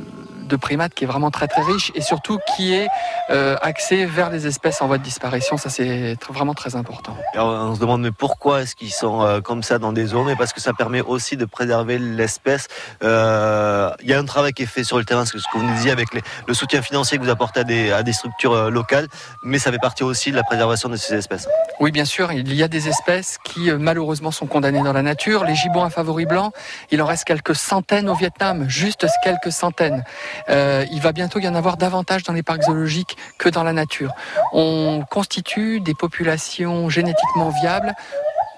[0.49, 2.89] de primates qui est vraiment très très riche et surtout qui est
[3.31, 5.57] euh, axée vers les espèces en voie de disparition.
[5.57, 7.17] Ça, c'est vraiment très important.
[7.37, 10.27] On se demande mais pourquoi est-ce qu'ils sont euh, comme ça dans des zones?
[10.27, 12.69] Mais parce que ça permet aussi de préserver l'espèce.
[13.03, 15.45] Euh, Il y a un travail qui est fait sur le terrain, ce que ce
[15.53, 18.03] que vous nous disiez avec les- le soutien financier que vous apportez à des, à
[18.03, 19.07] des structures locales,
[19.43, 21.47] mais ça fait partie aussi de la préservation de ces espèces.
[21.81, 25.45] Oui, bien sûr, il y a des espèces qui malheureusement sont condamnées dans la nature.
[25.45, 26.53] Les gibbons à favoris blancs,
[26.91, 30.05] il en reste quelques centaines au Vietnam, juste quelques centaines.
[30.49, 33.73] Euh, il va bientôt y en avoir davantage dans les parcs zoologiques que dans la
[33.73, 34.13] nature.
[34.53, 37.95] On constitue des populations génétiquement viables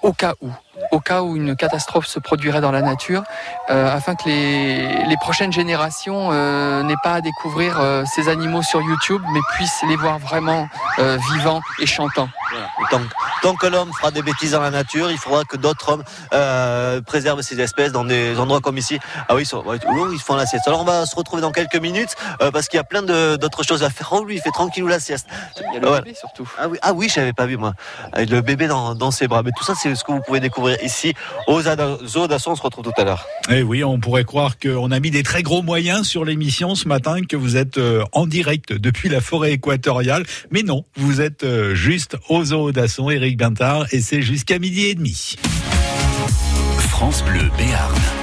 [0.01, 0.49] au cas où
[0.91, 3.23] au cas où une catastrophe se produirait dans la nature,
[3.69, 8.61] euh, afin que les, les prochaines générations euh, n'aient pas à découvrir euh, ces animaux
[8.63, 10.67] sur YouTube, mais puissent les voir vraiment
[11.33, 12.29] vivants et chantants.
[12.89, 13.01] Tant,
[13.41, 17.01] tant que l'homme fera des bêtises dans la nature, il faudra que d'autres hommes euh,
[17.01, 18.99] préservent ces espèces dans des endroits comme ici.
[19.29, 20.67] Ah oui, ils, sont- ouais, oh, ils font la sieste.
[20.67, 23.63] Alors on va se retrouver dans quelques minutes euh, parce qu'il y a plein d'autres
[23.63, 24.09] choses à faire.
[24.11, 25.27] Oh lui, il fait tranquillou la sieste.
[25.57, 26.49] Il y a le bébé surtout.
[26.59, 27.73] Ah oui, ah oui, je n'avais pas vu moi.
[28.13, 29.41] Avec le bébé dans, dans ses bras.
[29.43, 31.13] Mais tout ça, c'est ce que vous pouvez découvrir ici
[31.47, 32.51] aux d'Asson.
[32.51, 33.25] On se retrouve tout à l'heure.
[33.49, 36.87] Eh oui, on pourrait croire qu'on a mis des très gros moyens sur l'émission ce
[36.87, 40.25] matin, que vous êtes euh, en direct depuis la forêt équatoriale.
[40.51, 44.85] Mais non, vous êtes euh, juste au zoo d'Asson, Eric Bintard, et c'est jusqu'à midi
[44.85, 45.35] et demi.
[46.89, 48.20] France Bleu Béarn.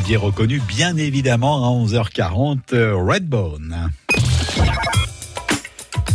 [0.00, 3.90] Aviez reconnu bien évidemment à 11h40 euh, Redbone.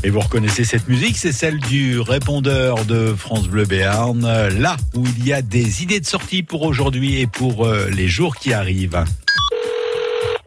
[0.04, 4.76] Et vous reconnaissez cette musique, c'est celle du répondeur de France Bleu Béarn, euh, là
[4.96, 8.36] où il y a des idées de sortie pour aujourd'hui et pour euh, les jours
[8.38, 9.04] qui arrivent.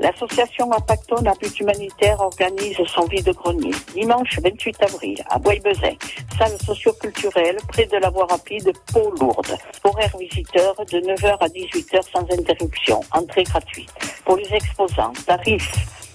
[0.00, 5.94] L'association Impacton à but humanitaire organise son vide-grenier dimanche 28 avril à Bois-Bezin,
[6.38, 9.56] salle socioculturelle près de la voie rapide Pau-Lourdes.
[9.82, 13.90] Horaire visiteur de 9h à 18h sans interruption, entrée gratuite.
[14.24, 15.68] Pour les exposants, tarif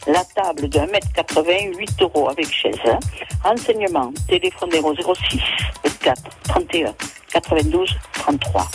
[0.08, 2.78] la table de 1m80, 8 euros avec chaise.
[3.44, 5.40] Renseignements, téléphonez au 06
[5.84, 6.94] 24 31
[7.34, 8.68] 92 33.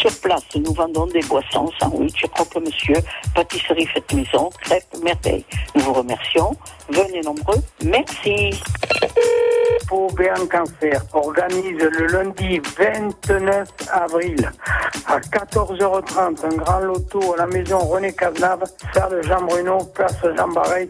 [0.00, 2.96] Sur place, nous vendons des boissons, sandwichs, croque-monsieur,
[3.34, 5.44] pâtisserie faite maison, crêpes, merveille.
[5.74, 6.56] Nous vous remercions.
[6.88, 7.62] Venez nombreux.
[7.84, 8.50] Merci.
[9.88, 14.50] Pour Béarn Cancer organise le lundi 29 avril
[15.06, 18.64] à 14h30 un grand loto à la maison René Cazenave,
[18.94, 20.88] salle Jean Bruno, place Jean Barret,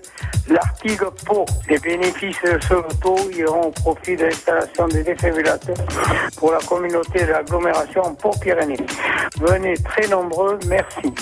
[0.49, 1.45] l'Artigue Pau.
[1.69, 5.77] Les bénéfices de ce loto iront au profit de l'installation des défibrillateurs
[6.37, 8.87] pour la communauté de l'agglomération Pau-Pyrénées.
[9.41, 11.13] Venez très nombreux, merci.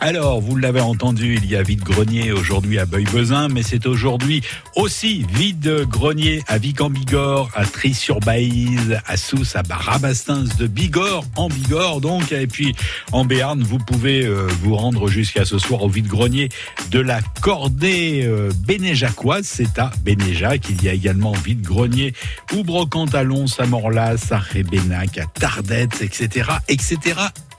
[0.00, 4.42] Alors, vous l'avez entendu, il y a vide-grenier aujourd'hui à Beuil-Bezin, mais c'est aujourd'hui
[4.76, 12.32] aussi vide-grenier à Vic-en-Bigorre, à Tris-sur-Baïse, à Sousse, à Rabastins de Bigorre, en Bigorre donc,
[12.32, 12.74] et puis
[13.12, 16.48] en Béarn, vous pouvez euh, vous rendre jusqu'à ce soir au vide-grenier
[16.90, 20.68] de la Cordée euh, bénéjacoise, c'est à Bénéjac.
[20.70, 22.14] Il y a également vide-grenier
[22.52, 27.14] ou Lons, à Morlas, à Rébénac, à Tardette, etc., etc.,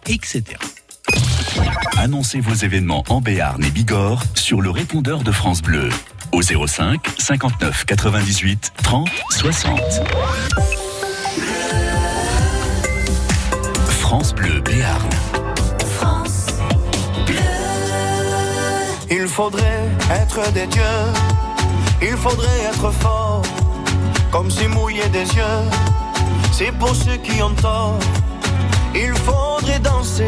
[0.07, 0.43] etc.
[1.97, 5.89] Annoncez vos événements en Béarn et Bigorre sur le répondeur de France Bleu
[6.31, 9.79] au 05 59 98 30 60.
[13.87, 15.09] France Bleu Béarn.
[19.09, 20.81] Il faudrait être des dieux,
[22.01, 23.43] il faudrait être fort,
[24.31, 25.43] comme si mouiller des yeux,
[26.51, 27.99] c'est pour ceux qui ont tort.
[28.95, 30.27] Il faudrait danser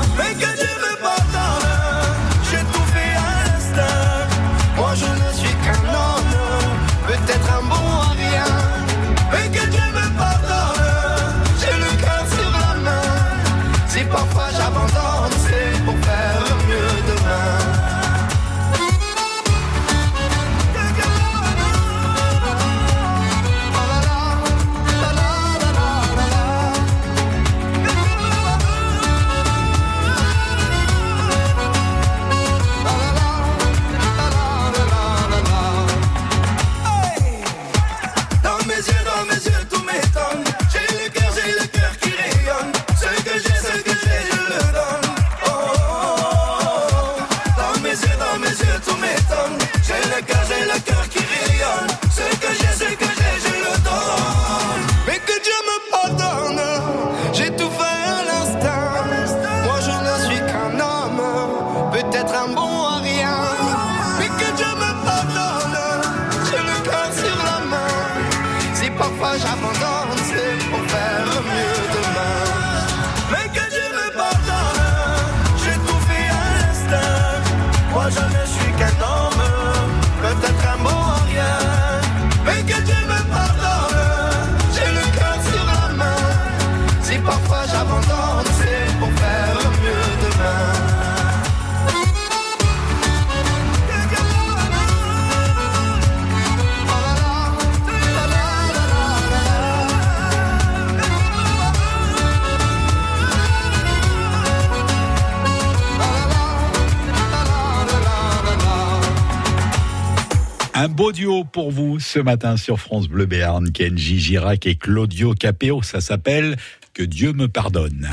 [112.11, 115.81] Ce matin sur France Bleu Béarn, Kenji Girac et Claudio Capéo.
[115.81, 116.57] Ça s'appelle
[116.93, 118.09] Que Dieu me pardonne.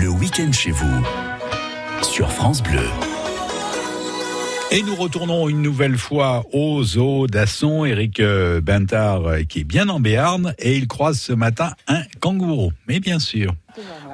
[0.00, 1.02] Le week-end chez vous
[2.02, 2.86] sur France Bleu.
[4.70, 7.84] Et nous retournons une nouvelle fois au zoo d'Asson.
[7.84, 12.02] Eric euh, Bentard euh, qui est bien en Béarn et il croise ce matin un
[12.20, 12.70] kangourou.
[12.86, 13.54] Mais bien sûr.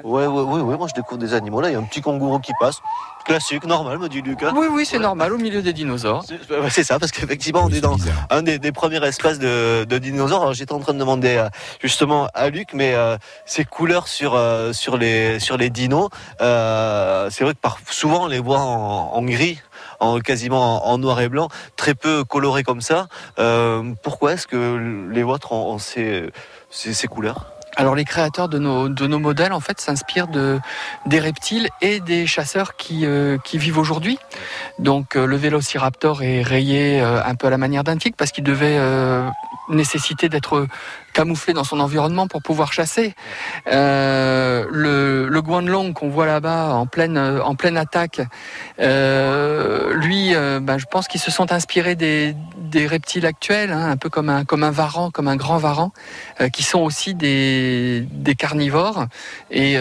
[0.05, 2.01] Ouais, ouais, ouais, ouais, moi je découvre des animaux là, il y a un petit
[2.01, 2.81] kangourou qui passe.
[3.29, 4.53] Classique, normal, me dit Lucas.
[4.57, 6.24] Oui, oui, c'est normal, au milieu des dinosaures.
[6.70, 8.26] C'est ça, parce qu'effectivement, on est dans bizarre.
[8.31, 10.41] un des, des premiers espaces de, de dinosaures.
[10.43, 11.49] Alors j'étais en train de demander euh,
[11.81, 16.09] justement à Luc, mais euh, ces couleurs sur euh, sur les sur les dinos,
[16.41, 19.61] euh, c'est vrai que par, souvent on les voit en, en gris.
[20.01, 23.09] En, quasiment en, en noir et blanc, très peu colorés comme ça.
[23.41, 26.31] Euh, pourquoi est-ce que les vôtres ont, ont ces,
[26.70, 27.47] ces, ces couleurs?
[27.79, 30.59] Alors les créateurs de nos, de nos modèles en fait s'inspirent de,
[31.07, 34.18] des reptiles et des chasseurs qui, euh, qui vivent aujourd'hui.
[34.81, 38.33] Donc euh, le vélociraptor est rayé euh, un peu à la manière d'un tigre parce
[38.33, 39.29] qu'il devait euh,
[39.68, 40.66] nécessiter d'être
[41.19, 43.12] camouflé dans son environnement pour pouvoir chasser.
[43.66, 48.21] Euh, le, le guanlong qu'on voit là-bas en pleine, en pleine attaque,
[48.79, 53.91] euh, lui, euh, ben, je pense qu'ils se sont inspirés des, des reptiles actuels, hein,
[53.91, 55.91] un peu comme un, comme un varan, comme un grand varan,
[56.53, 59.07] qui sont aussi des, des carnivores.
[59.51, 59.73] Et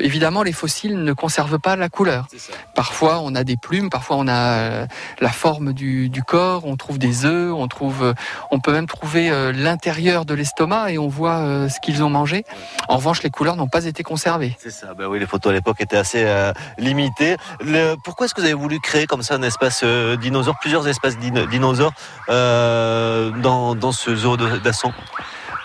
[0.00, 2.26] évidemment, les fossiles ne conservent pas la couleur.
[2.74, 4.86] Parfois, on a des plumes, parfois on a
[5.20, 8.12] la forme du, du corps, on trouve des œufs, on trouve,
[8.50, 12.44] on peut même trouver l'intérieur de l'estomac et on voit euh, ce qu'ils ont mangé.
[12.88, 14.56] En revanche, les couleurs n'ont pas été conservées.
[14.60, 17.36] C'est ça, ben oui, les photos à l'époque étaient assez euh, limitées.
[17.60, 20.86] Le- pourquoi est-ce que vous avez voulu créer comme ça un espace euh, dinosaure, plusieurs
[20.88, 21.92] espaces dino- dinosaures
[22.28, 24.92] euh, dans, dans ce zoo d'Asson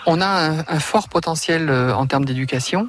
[0.06, 2.88] On a un, un fort potentiel en termes d'éducation.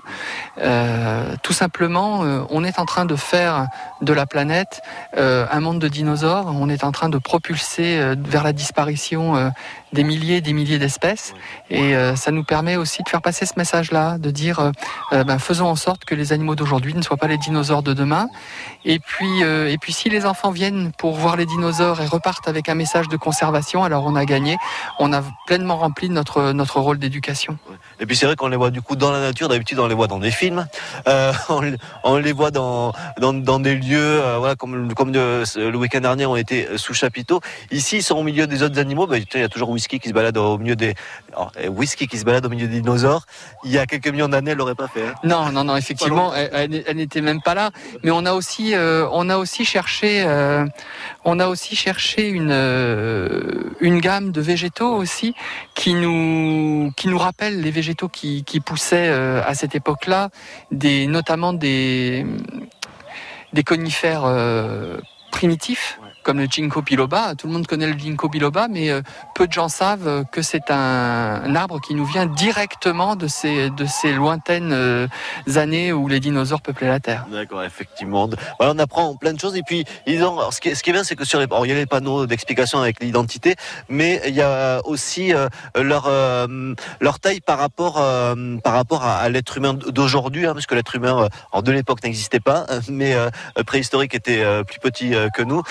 [0.59, 3.67] Euh, tout simplement, euh, on est en train de faire
[4.01, 4.81] de la planète
[5.17, 6.47] euh, un monde de dinosaures.
[6.47, 9.51] On est en train de propulser vers la disparition
[9.93, 11.33] des milliers et des milliers d'espèces.
[11.69, 14.71] Et euh, ça nous permet aussi de faire passer ce message-là, de dire, euh,
[15.13, 17.93] euh, ben, faisons en sorte que les animaux d'aujourd'hui ne soient pas les dinosaures de
[17.93, 18.27] demain.
[18.85, 22.47] Et puis, euh, et puis, si les enfants viennent pour voir les dinosaures et repartent
[22.47, 24.57] avec un message de conservation, alors on a gagné.
[24.99, 27.57] On a pleinement rempli notre notre rôle d'éducation.
[27.99, 29.95] Et puis c'est vrai qu'on les voit du coup dans la nature, d'habitude on les
[29.95, 30.65] voit dans des films,
[31.49, 31.61] on,
[32.03, 36.35] on les voit dans, dans, dans des lieux, voilà, comme, comme le week-end dernier on
[36.35, 37.39] était sous chapiteau.
[37.71, 40.07] Ici ils sont au milieu des autres animaux, Ben, il y a toujours Whisky qui
[40.07, 40.93] se balade au milieu des...
[41.33, 43.25] alors, euh, Whisky qui se balade au milieu des dinosaures,
[43.65, 45.07] il y a quelques millions d'années elle l'aurait pas fait.
[45.07, 45.13] hein.
[45.25, 47.71] Non, non, non, effectivement, elle, n'était même pas là.
[48.01, 50.65] Mais on a aussi, euh, on a aussi cherché, euh,
[51.25, 55.35] on a aussi cherché une euh, une gamme de végétaux aussi
[55.75, 60.29] qui nous qui nous rappellent les végétaux qui, qui poussaient à cette époque-là,
[60.71, 62.25] des notamment des
[63.51, 64.25] des conifères
[65.31, 67.35] primitifs comme le ginkgo biloba.
[67.35, 69.01] Tout le monde connaît le ginkgo biloba, mais euh,
[69.35, 73.69] peu de gens savent euh, que c'est un, arbre qui nous vient directement de ces,
[73.69, 75.07] de ces lointaines euh,
[75.55, 77.25] années où les dinosaures peuplaient la Terre.
[77.31, 78.29] D'accord, effectivement.
[78.57, 79.55] Voilà, on apprend plein de choses.
[79.55, 81.39] Et puis, ils ont, alors, ce, qui est, ce qui est bien, c'est que sur
[81.39, 83.55] les, il y a les panneaux d'explication avec l'identité,
[83.89, 85.33] mais il y a aussi
[85.75, 86.09] leur,
[86.99, 87.95] leur taille par rapport,
[88.63, 91.27] par rapport à, l'être humain d'aujourd'hui, hein, parce que l'être humain
[91.61, 93.15] de l'époque n'existait pas, euh, mais
[93.65, 95.61] préhistorique était plus petit que nous.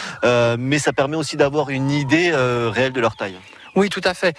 [0.59, 3.37] Mais ça permet aussi d'avoir une idée euh, réelle de leur taille.
[3.75, 4.37] Oui, tout à fait.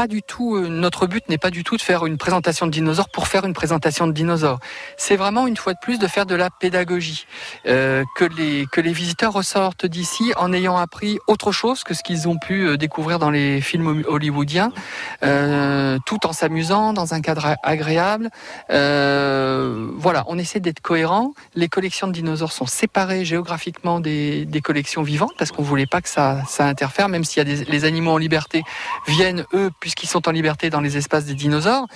[0.00, 2.70] Pas du tout euh, notre but n'est pas du tout de faire une présentation de
[2.70, 4.58] dinosaures pour faire une présentation de dinosaures.
[4.96, 7.26] C'est vraiment une fois de plus de faire de la pédagogie,
[7.66, 12.02] euh, que les que les visiteurs ressortent d'ici en ayant appris autre chose que ce
[12.02, 14.72] qu'ils ont pu euh, découvrir dans les films hollywoodiens,
[16.06, 18.30] tout en s'amusant dans un cadre agréable.
[18.70, 21.34] Voilà, on essaie d'être cohérent.
[21.54, 26.00] Les collections de dinosaures sont séparées géographiquement des, des collections vivantes parce qu'on voulait pas
[26.00, 28.62] que ça ça interfère, même s'il y a des les animaux en liberté
[29.06, 31.86] viennent eux puisqu'ils sont en liberté dans les espaces des dinosaures.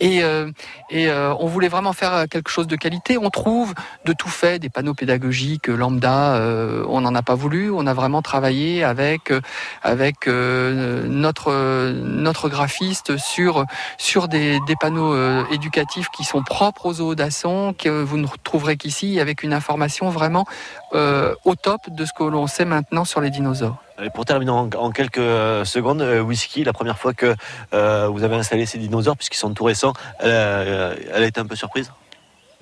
[0.00, 0.50] Et, euh,
[0.88, 3.18] et euh, on voulait vraiment faire quelque chose de qualité.
[3.18, 3.74] On trouve
[4.06, 6.36] de tout fait des panneaux pédagogiques euh, lambda.
[6.36, 7.70] euh, on n'en a pas voulu.
[7.70, 9.42] On a vraiment travaillé avec euh,
[9.82, 13.66] avec euh, notre euh, notre graphiste sur
[13.98, 18.26] sur des, des panneaux euh, éducatifs qui sont propres aux zoos d'Asson, que vous ne
[18.44, 20.46] trouverez qu'ici, avec une information vraiment
[20.94, 23.76] euh, au top de ce que l'on sait maintenant sur les dinosaures.
[24.14, 27.34] Pour terminer en, quelques euh, secondes, euh, Whisky, la première fois que
[27.72, 31.92] vous avez installé ces dinosaures, puisqu'ils sont tout récents, elle a été un peu surprise?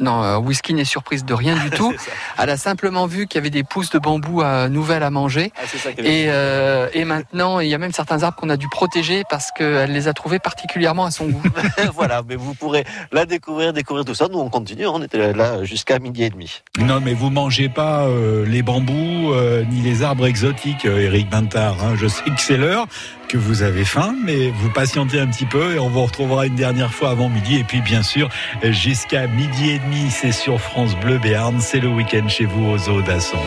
[0.00, 1.94] Non, euh, Whisky n'est surprise de rien du tout.
[2.38, 5.52] Elle a simplement vu qu'il y avait des pousses de bambou euh, nouvelles à manger.
[5.56, 5.90] Ah, ça.
[5.98, 9.50] Et, euh, et maintenant, il y a même certains arbres qu'on a dû protéger parce
[9.56, 11.42] qu'elle les a trouvés particulièrement à son goût.
[11.94, 14.28] voilà, mais vous pourrez la découvrir, découvrir tout ça.
[14.30, 14.86] Nous, on continue.
[14.86, 16.62] On était là jusqu'à midi et demi.
[16.78, 21.76] Non, mais vous mangez pas euh, les bambous euh, ni les arbres exotiques, Eric Bintard.
[21.84, 21.94] hein.
[21.96, 22.86] Je sais que c'est l'heure,
[23.30, 26.56] que vous avez faim, mais vous patientez un petit peu et on vous retrouvera une
[26.56, 27.58] dernière fois avant midi.
[27.58, 28.28] Et puis, bien sûr,
[28.62, 31.60] jusqu'à midi et demi, c'est sur France Bleu Béarn.
[31.60, 33.38] C'est le week-end chez vous aux eaux d'Asson.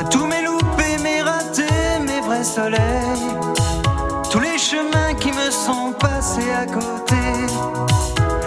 [0.00, 1.62] À tous mes loupés, mes ratés,
[2.04, 3.28] mes vrais soleils.
[4.30, 7.14] Tous les chemins qui me sont passés à côté.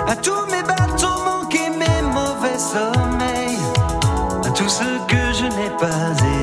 [0.08, 3.60] À tous mes bateaux manqués, mes mauvais sommeils.
[4.46, 6.39] À tout ce que je n'ai pas été.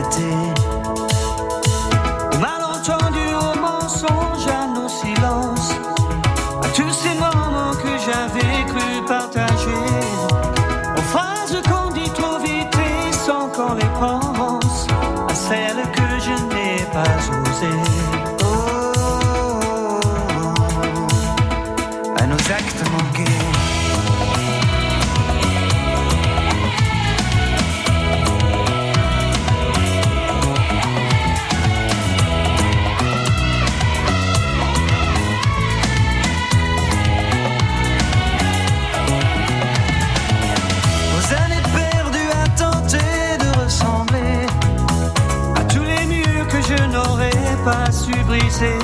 [47.90, 48.78] Su briser,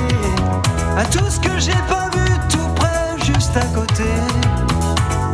[0.97, 4.11] à tout ce que j'ai pas vu tout près, juste à côté,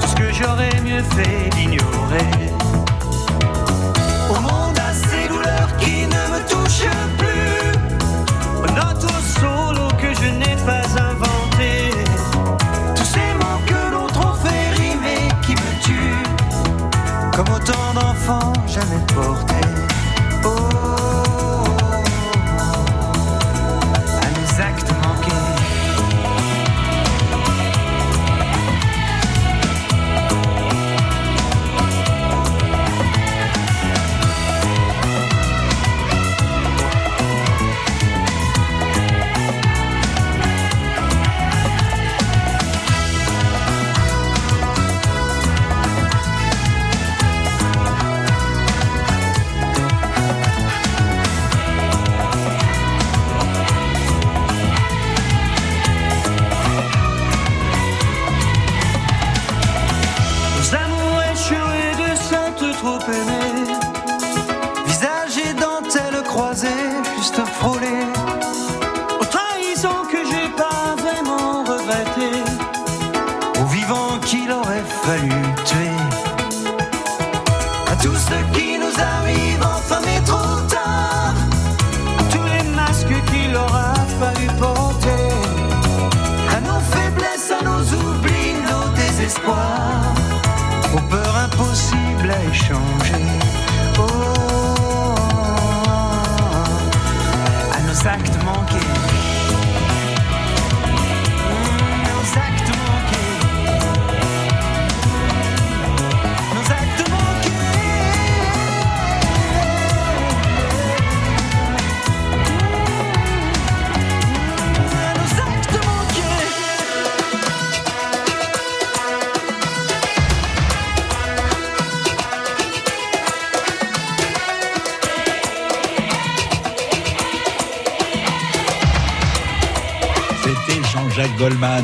[0.01, 2.53] tout ce que j'aurais mieux fait d'ignorer.
[4.28, 7.72] Au monde à ces douleurs qui ne me touchent plus,
[8.59, 11.90] aux notes au solo que je n'ai pas inventé,
[12.96, 16.28] tous ces mots que l'autre ont fait rimer qui me tuent.
[17.34, 19.58] Comme autant d'enfants jamais portés.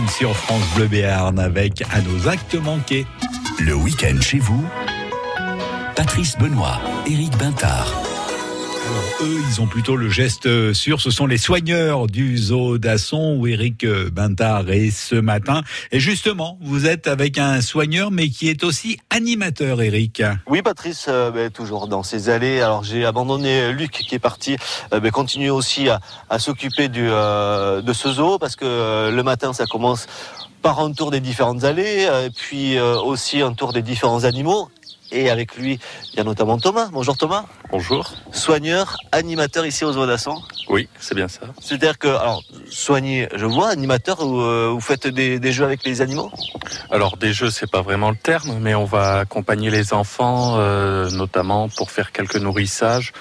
[0.09, 3.07] Sur France Bleu Béarn avec À nos actes manqués.
[3.61, 4.65] Le week-end chez vous,
[5.97, 8.14] Patrice Benoît, Éric Bintard.
[9.23, 11.01] Eux, ils ont plutôt le geste euh, sûr.
[11.01, 15.63] Ce sont les soigneurs du zoo d'Asson où Eric euh, Bintard est ce matin.
[15.91, 20.23] Et justement, vous êtes avec un soigneur, mais qui est aussi animateur, Eric.
[20.47, 22.61] Oui, Patrice, euh, ben, toujours dans ses allées.
[22.61, 24.57] Alors, j'ai abandonné Luc qui est parti
[24.93, 30.07] euh, ben, continuer aussi à, s'occuper de ce zoo parce que le matin, ça commence
[30.61, 34.69] par un tour des différentes allées, puis aussi un tour des différents animaux.
[35.17, 35.79] Et avec lui,
[36.13, 36.89] il y a notamment Thomas.
[36.91, 37.45] Bonjour Thomas.
[37.71, 38.13] Bonjour.
[38.33, 40.43] Soigneur, animateur ici au zoo d'Asson.
[40.69, 41.43] Oui, c'est bien ça.
[41.61, 45.85] C'est-à-dire que, alors, soigner, je vois, animateur, vous, euh, vous faites des, des jeux avec
[45.85, 46.33] les animaux?
[46.91, 51.09] Alors des jeux, c'est pas vraiment le terme, mais on va accompagner les enfants, euh,
[51.11, 53.13] notamment pour faire quelques nourrissages,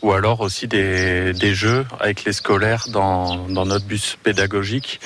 [0.00, 4.98] ou alors aussi des, des jeux avec les scolaires dans, dans notre bus pédagogique.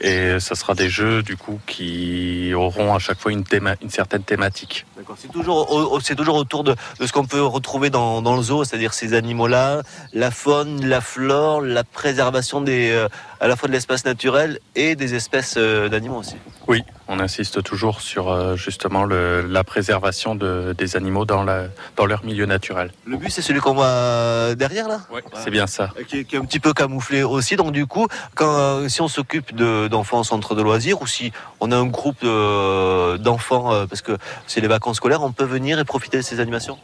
[0.00, 3.44] Et ça sera des jeux du coup qui auront à chaque fois une,
[3.88, 4.86] certaine thématique.
[4.96, 5.16] D'accord.
[5.18, 9.82] C'est toujours, autour de, ce qu'on peut retrouver dans, dans le zoo, c'est-à-dire ces animaux-là,
[10.14, 13.08] la faune, la flore, la préservation des, euh,
[13.40, 16.36] à la fois de l'espace naturel et des espèces euh, d'animaux aussi.
[16.68, 21.64] Oui, on insiste toujours sur euh, justement le- la préservation de- des animaux dans, la,
[21.96, 22.92] dans leur milieu naturel.
[23.06, 25.00] Le but, c'est celui qu'on voit euh, derrière là?
[25.10, 25.90] Oui, c'est bien ça.
[26.06, 27.56] Qui est, qui est un petit peu camouflé aussi.
[27.56, 31.32] Donc du coup, quand, si on s'occupe de- d'enfants en centre de loisirs ou si
[31.60, 34.16] on a un groupe d'enfants, parce que
[34.46, 36.78] c'est les vacances scolaires, on peut venir et profiter de ces animations?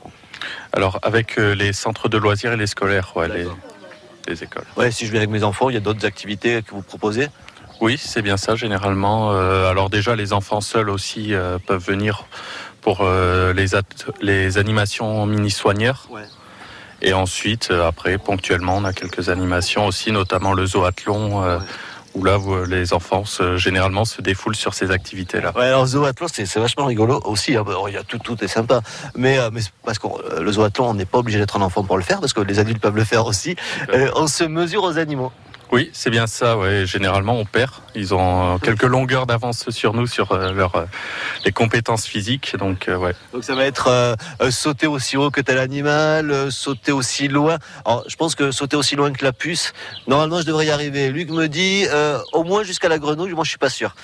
[0.73, 3.47] Alors avec les centres de loisirs et les scolaires, ouais, les.
[4.27, 4.65] Les écoles.
[4.77, 7.29] Ouais, si je viens avec mes enfants, il y a d'autres activités que vous proposez?
[7.81, 9.33] Oui, c'est bien ça généralement.
[9.33, 12.25] Euh, alors déjà, les enfants seuls aussi euh, peuvent venir
[12.81, 13.67] pour euh, les,
[14.21, 16.07] les animations mini-soigneurs.
[16.11, 16.23] Ouais.
[17.03, 21.59] Et ensuite, après, ponctuellement, on a quelques animations aussi, notamment le zoathlon, Ouais.
[22.17, 25.53] Où là, vous- les enfants se- généralement se défoulent sur ces activités-là.
[25.57, 27.57] Ouais, alors zoathlon, c'est c'est vachement rigolo aussi.
[27.57, 27.65] hein.
[27.93, 28.81] Y a tout, tout est sympa.
[29.15, 31.85] Mais, euh, mais parce que euh, le zoathlon, on n'est pas obligé d'être un enfant
[31.85, 33.55] pour le faire, parce que les adultes peuvent le faire aussi.
[33.93, 35.31] Euh, on se mesure aux animaux.
[35.73, 36.57] Oui, c'est bien ça.
[36.57, 36.87] Ouais.
[36.87, 37.73] Généralement, on perd.
[37.95, 40.85] Ils ont euh, quelques longueurs d'avance sur nous, sur euh, leur, euh,
[41.45, 42.57] les compétences physiques.
[42.57, 43.15] Donc, euh, ouais.
[43.33, 44.15] Donc ça va être euh,
[44.51, 47.59] sauter aussi haut que tel animal, sauter aussi loin.
[47.85, 49.73] Alors je pense que sauter aussi loin que la puce,
[50.07, 51.11] normalement je devrais y arriver.
[51.11, 51.87] Luc me dit
[52.33, 53.95] au moins jusqu'à la grenouille, moi je suis pas sûr.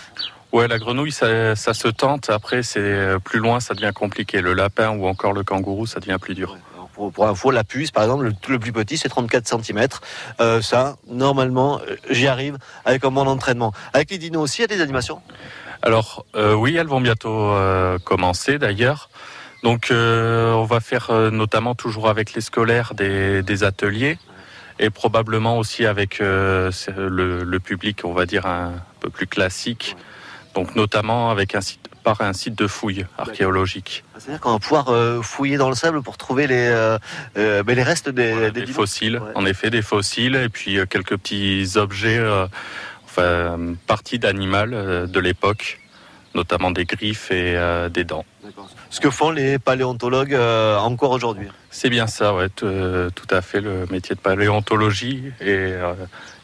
[0.52, 2.28] Ouais, la grenouille, ça, ça se tente.
[2.28, 4.42] Après, c'est plus loin, ça devient compliqué.
[4.42, 6.58] Le lapin ou encore le kangourou, ça devient plus dur.
[6.94, 9.86] Pour, pour info, la puce, par exemple, le, le plus petit, c'est 34 cm.
[10.40, 13.72] Euh, ça, normalement, euh, j'y arrive avec un bon entraînement.
[13.92, 15.20] Avec les dinos aussi, il y a des animations?
[15.82, 17.54] Alors, euh, oui, elles vont bientôt
[18.04, 19.08] commencer d'ailleurs.
[19.62, 24.18] Donc, on va faire notamment toujours avec les scolaires des, des ateliers
[24.78, 29.96] et probablement aussi avec le public, on va dire, un peu plus classique.
[30.54, 34.04] Donc, notamment avec un site, par un site de fouilles archéologiques.
[34.18, 36.98] C'est-à-dire qu'on va pouvoir euh, fouiller dans le sable pour trouver les, euh,
[37.36, 39.32] euh, les restes des, Voilà, des fossiles, Ouais.
[39.34, 42.20] en effet, des fossiles, et puis euh, quelques petits objets,
[43.04, 45.80] enfin, parties d'animal de l'époque,
[46.34, 47.56] notamment des griffes et
[47.90, 48.24] des dents.
[48.90, 50.34] Ce que font les paléontologues
[50.78, 51.48] encore aujourd'hui.
[51.70, 52.64] C'est bien ça, ouais, tout
[53.30, 53.60] à fait.
[53.60, 55.76] Le métier de paléontologie est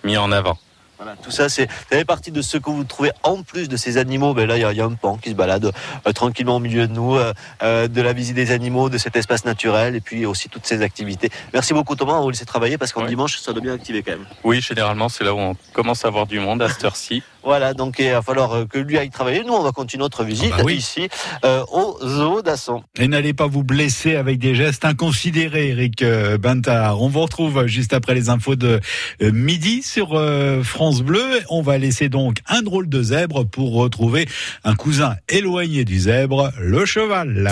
[0.04, 0.58] mis en avant.
[0.98, 3.98] Voilà, tout ça, c'est fait partie de ce que vous trouvez en plus de ces
[3.98, 4.34] animaux.
[4.34, 5.70] Ben là, il y, a- il y a un pan qui se balade
[6.06, 7.32] euh, tranquillement au milieu de nous, euh,
[7.62, 10.82] euh, de la visite des animaux, de cet espace naturel, et puis aussi toutes ces
[10.82, 11.30] activités.
[11.54, 14.12] Merci beaucoup Thomas, on vous laisser travailler parce qu'en dimanche, ça doit bien activer quand
[14.12, 14.26] même.
[14.42, 17.22] Oui, généralement, c'est là où on commence à avoir du monde à cette heure-ci.
[17.42, 19.42] Voilà, donc il va falloir euh, que lui aille travailler.
[19.44, 20.76] Nous, on va continuer notre visite bah oui.
[20.76, 21.08] ici
[21.44, 22.82] euh, au zoo d'Asson.
[22.98, 27.00] Et n'allez pas vous blesser avec des gestes inconsidérés, Eric euh, Bintard.
[27.00, 28.80] On vous retrouve juste après les infos de
[29.20, 30.20] midi sur
[30.64, 31.40] France Bleu.
[31.48, 34.28] On va laisser donc un drôle de zèbre pour retrouver
[34.64, 37.50] un cousin éloigné du zèbre, le cheval.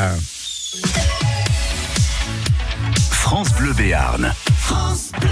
[3.11, 4.33] France Bleu Béarn.
[4.59, 5.29] France Bleu.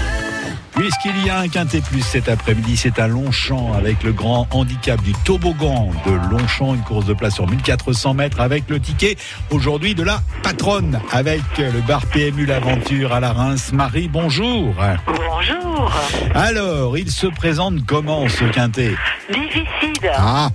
[0.75, 5.01] Puisqu'il y a un quintet plus cet après-midi, c'est à Longchamp avec le grand handicap
[5.01, 9.15] du toboggan de Longchamp, une course de place sur 1400 mètres avec le ticket
[9.51, 13.71] aujourd'hui de la patronne avec le bar PMU L'Aventure à la Reims.
[13.71, 14.75] Marie, bonjour.
[15.07, 15.91] Bonjour.
[16.33, 18.95] Alors, il se présente comment ce quintet?
[19.31, 20.11] Difficile.
[20.13, 20.49] Ah,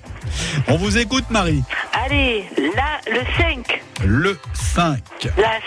[0.68, 1.62] on vous écoute Marie.
[2.05, 2.45] Allez,
[2.77, 4.99] là, le 5, Le 5,
[5.39, 5.61] l'As,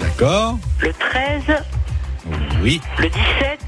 [0.00, 1.62] d'accord le 13,
[2.62, 3.58] Oui, le 17,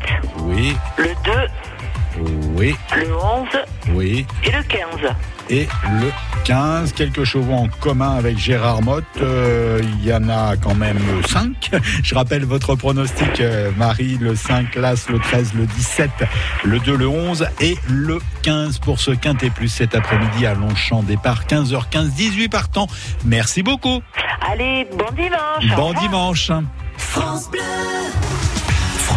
[0.40, 3.46] oui, le 2, oui, le 11
[3.90, 4.26] oui.
[4.44, 5.14] et le 15.
[5.50, 5.68] et
[6.00, 6.11] le
[6.44, 6.92] 15.
[6.94, 9.04] Quelques chevaux en commun avec Gérard Motte.
[9.20, 10.98] Euh, Il y en a quand même
[11.28, 11.70] 5.
[12.02, 16.11] Je rappelle votre pronostic, euh, Marie, le 5, l'As, le 13, le 17,
[16.64, 21.02] le 2, le 11 et le 15 pour ce quintet plus cet après-midi à Longchamp.
[21.02, 22.86] Départ 15h15, 18 partants.
[23.26, 24.00] Merci beaucoup.
[24.50, 25.76] Allez, bon dimanche.
[25.76, 26.50] Bon dimanche.
[26.99, 28.55] France Bleu.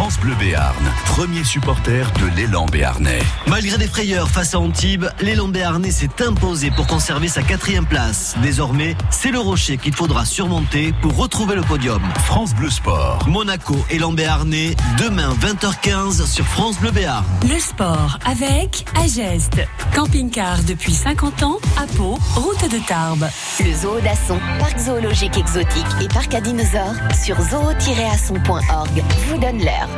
[0.00, 3.20] France Bleu Béarn, premier supporter de l'élan béarnais.
[3.46, 8.34] Malgré des frayeurs face à Antibes, l'élan béarnais s'est imposé pour conserver sa quatrième place.
[8.40, 12.00] Désormais, c'est le rocher qu'il faudra surmonter pour retrouver le podium.
[12.24, 13.28] France Bleu Sport.
[13.28, 17.22] Monaco et Béarnais, demain 20h15 sur France Bleu Béarn.
[17.46, 19.60] Le sport avec Ageste.
[19.94, 23.28] Camping-car depuis 50 ans à Pau, route de Tarbes.
[23.62, 29.89] Le zoo d'Asson, parc zoologique exotique et parc à dinosaures sur zoo-asson.org vous donne l'heure.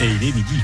[0.00, 0.62] Et il est midi.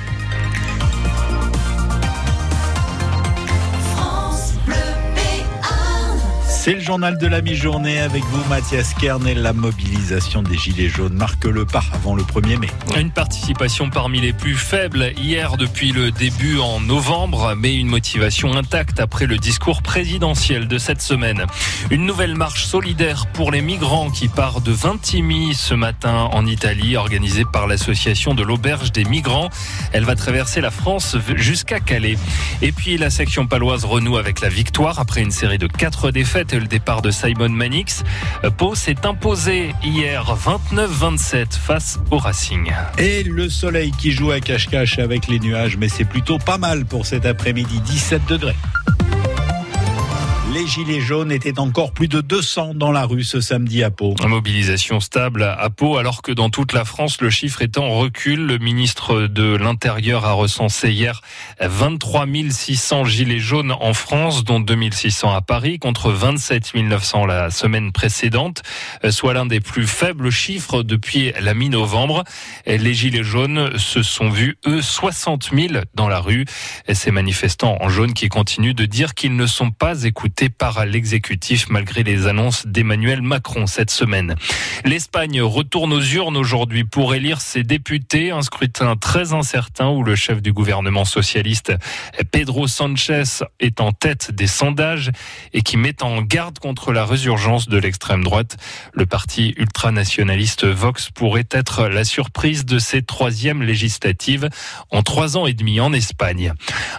[6.70, 10.88] C'est le journal de la mi-journée avec vous, Mathias Kern, et la mobilisation des Gilets
[10.88, 12.68] jaunes marque le pas avant le 1er mai.
[12.96, 18.54] Une participation parmi les plus faibles hier depuis le début en novembre, mais une motivation
[18.54, 21.44] intacte après le discours présidentiel de cette semaine.
[21.90, 26.96] Une nouvelle marche solidaire pour les migrants qui part de Vintimille ce matin en Italie,
[26.96, 29.50] organisée par l'association de l'Auberge des migrants.
[29.92, 32.16] Elle va traverser la France jusqu'à Calais.
[32.62, 36.59] Et puis la section paloise renoue avec la victoire après une série de quatre défaites
[36.60, 38.04] le départ de Simon Manix.
[38.56, 42.70] Pau s'est imposé hier 29-27 face au Racing.
[42.98, 46.84] Et le soleil qui joue à cache-cache avec les nuages, mais c'est plutôt pas mal
[46.84, 48.56] pour cet après-midi, 17 degrés.
[50.52, 54.16] Les gilets jaunes étaient encore plus de 200 dans la rue ce samedi à Pau.
[54.26, 58.46] Mobilisation stable à Pau, alors que dans toute la France, le chiffre est en recul.
[58.46, 61.22] Le ministre de l'Intérieur a recensé hier
[61.60, 67.92] 23 600 gilets jaunes en France, dont 2600 à Paris, contre 27 900 la semaine
[67.92, 68.62] précédente,
[69.10, 72.24] soit l'un des plus faibles chiffres depuis la mi-novembre.
[72.66, 76.44] Les gilets jaunes se sont vus, eux, 60 000 dans la rue.
[76.92, 81.68] Ces manifestants en jaune qui continuent de dire qu'ils ne sont pas écoutés par l'exécutif
[81.68, 84.34] malgré les annonces d'Emmanuel Macron cette semaine.
[84.84, 90.16] L'Espagne retourne aux urnes aujourd'hui pour élire ses députés, un scrutin très incertain où le
[90.16, 91.72] chef du gouvernement socialiste
[92.32, 93.24] Pedro Sanchez
[93.58, 95.10] est en tête des sondages
[95.52, 98.56] et qui met en garde contre la résurgence de l'extrême droite.
[98.94, 104.48] Le parti ultranationaliste Vox pourrait être la surprise de ces troisièmes législatives
[104.90, 106.52] en trois ans et demi en Espagne.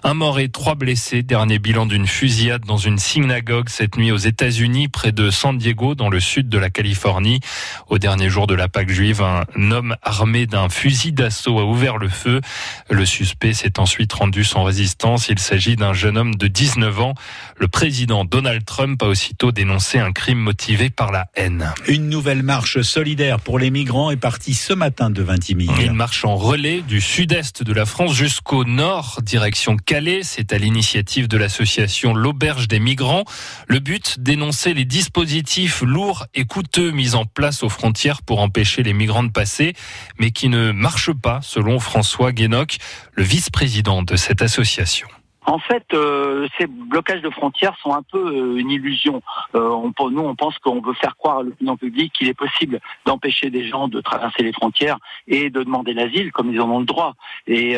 [0.03, 2.99] Un mort et trois blessés, dernier bilan d'une fusillade dans une
[3.31, 7.39] synagogue cette nuit aux États-Unis, près de San Diego, dans le sud de la Californie.
[7.87, 11.97] Au dernier jour de la Pâque juive, un homme armé d'un fusil d'assaut a ouvert
[11.97, 12.41] le feu.
[12.89, 15.29] Le suspect s'est ensuite rendu sans résistance.
[15.29, 17.13] Il s'agit d'un jeune homme de 19 ans.
[17.55, 21.71] Le président Donald Trump a aussitôt dénoncé un crime motivé par la haine.
[21.87, 25.71] Une nouvelle marche solidaire pour les migrants est partie ce matin de Vintimille.
[25.79, 30.19] Une marche en relais du sud-est de la France jusqu'au nord, direction Calais.
[30.23, 33.20] C'est à l'initiative de l'association L'Auberge des migrants.
[33.67, 38.83] Le but, dénoncer les dispositifs lourds et coûteux mis en place aux frontières pour empêcher
[38.83, 39.73] les migrants de passer,
[40.19, 42.77] mais qui ne marchent pas, selon François Guénoc,
[43.13, 45.07] le vice-président de cette association.
[45.45, 49.23] En fait, euh, ces blocages de frontières sont un peu euh, une illusion.
[49.55, 52.79] Euh, on, nous, on pense qu'on veut faire croire à l'opinion publique qu'il est possible
[53.05, 56.79] d'empêcher des gens de traverser les frontières et de demander l'asile comme ils en ont
[56.79, 57.15] le droit.
[57.47, 57.75] Et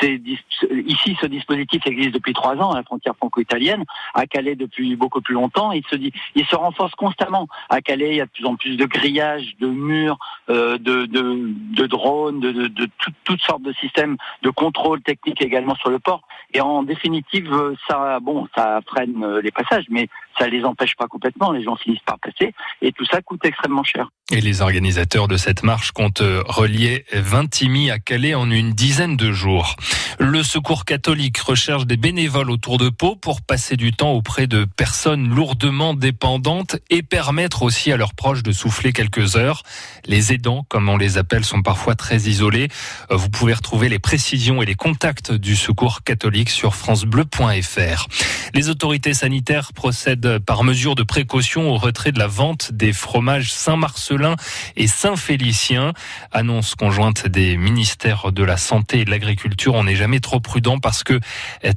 [0.00, 3.84] ici, ce dispositif existe depuis trois ans à la frontière franco-italienne,
[4.14, 5.72] à Calais depuis beaucoup plus longtemps.
[5.72, 7.48] Il se dit, il se renforce constamment.
[7.68, 10.18] À Calais, il y a de plus en plus de grillages, de murs,
[10.48, 12.88] de, de, de, drones, de, de,
[13.24, 16.22] toutes sortes de systèmes de contrôle technique également sur le port.
[16.82, 17.50] Définitive,
[17.88, 20.08] ça, bon, ça freine euh, les passages, mais
[20.38, 21.52] ça les empêche pas complètement.
[21.52, 24.08] Les gens finissent par passer, et tout ça coûte extrêmement cher.
[24.32, 29.30] Et les organisateurs de cette marche comptent relier Vintimille à Calais en une dizaine de
[29.30, 29.76] jours.
[30.18, 34.64] Le Secours catholique recherche des bénévoles autour de Pau pour passer du temps auprès de
[34.64, 39.62] personnes lourdement dépendantes et permettre aussi à leurs proches de souffler quelques heures.
[40.06, 42.68] Les aidants, comme on les appelle, sont parfois très isolés.
[43.10, 48.08] Vous pouvez retrouver les précisions et les contacts du Secours catholique sur francebleu.fr.
[48.52, 53.52] Les autorités sanitaires procèdent par mesure de précaution au retrait de la vente des fromages
[53.52, 54.34] Saint-Marcelin
[54.74, 55.92] et Saint-Félicien.
[56.32, 59.74] Annonce conjointe des ministères de la Santé et de l'Agriculture.
[59.74, 61.20] On n'est jamais trop prudent parce que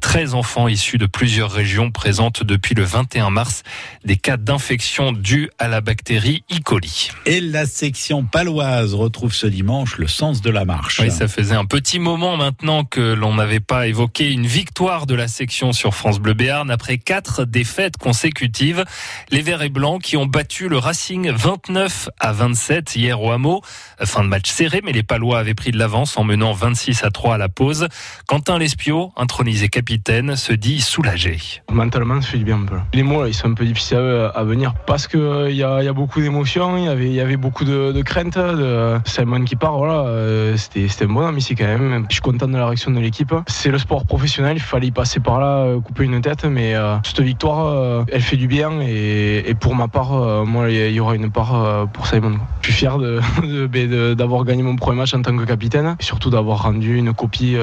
[0.01, 3.61] 13 enfants issus de plusieurs régions présentent depuis le 21 mars
[4.05, 6.55] des cas d'infection dus à la bactérie E.
[6.63, 7.11] coli.
[7.27, 10.99] Et la section paloise retrouve ce dimanche le sens de la marche.
[10.99, 15.13] Oui, ça faisait un petit moment maintenant que l'on n'avait pas évoqué une victoire de
[15.13, 18.85] la section sur France Bleu Béarn après quatre défaites consécutives.
[19.29, 23.61] Les Verts et Blancs qui ont battu le Racing 29 à 27 hier au hameau.
[24.01, 27.11] Fin de match serré, mais les Palois avaient pris de l'avance en menant 26 à
[27.11, 27.89] 3 à la pause.
[28.25, 31.37] Quentin Lespio, intronisé capitaine, se dit soulagé.
[31.69, 32.77] Mentalement, ça fait du bien un peu.
[32.93, 33.97] Les mots, ils sont un peu difficiles
[34.33, 38.01] à, venir parce qu'il euh, y, a, beaucoup d'émotions, il y avait, beaucoup de, de
[38.01, 38.37] craintes.
[38.37, 42.05] De Simon qui part, voilà, euh, c'était un bon ami ici quand même.
[42.07, 43.35] Je suis content de la réaction de l'équipe.
[43.47, 47.21] C'est le sport professionnel, fallait y passer par là, euh, couper une tête, mais cette
[47.21, 50.11] victoire, elle fait du bien et, pour ma part,
[50.45, 52.39] moi, il y aura une part pour Simon.
[52.61, 52.97] Je suis fier
[54.15, 57.57] d'avoir gagné mon premier match en tant que capitaine et surtout d'avoir rendu une copie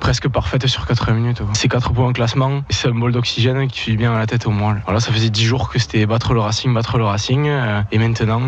[0.00, 1.42] presque parfaite sur 80 minutes.
[1.52, 4.46] C'est 4 points en classement, c'est un bol d'oxygène qui fait bien à la tête
[4.46, 4.78] au moins.
[4.84, 7.50] Voilà, ça faisait 10 jours que c'était battre le Racing, battre le Racing.
[7.92, 8.40] et maintenant,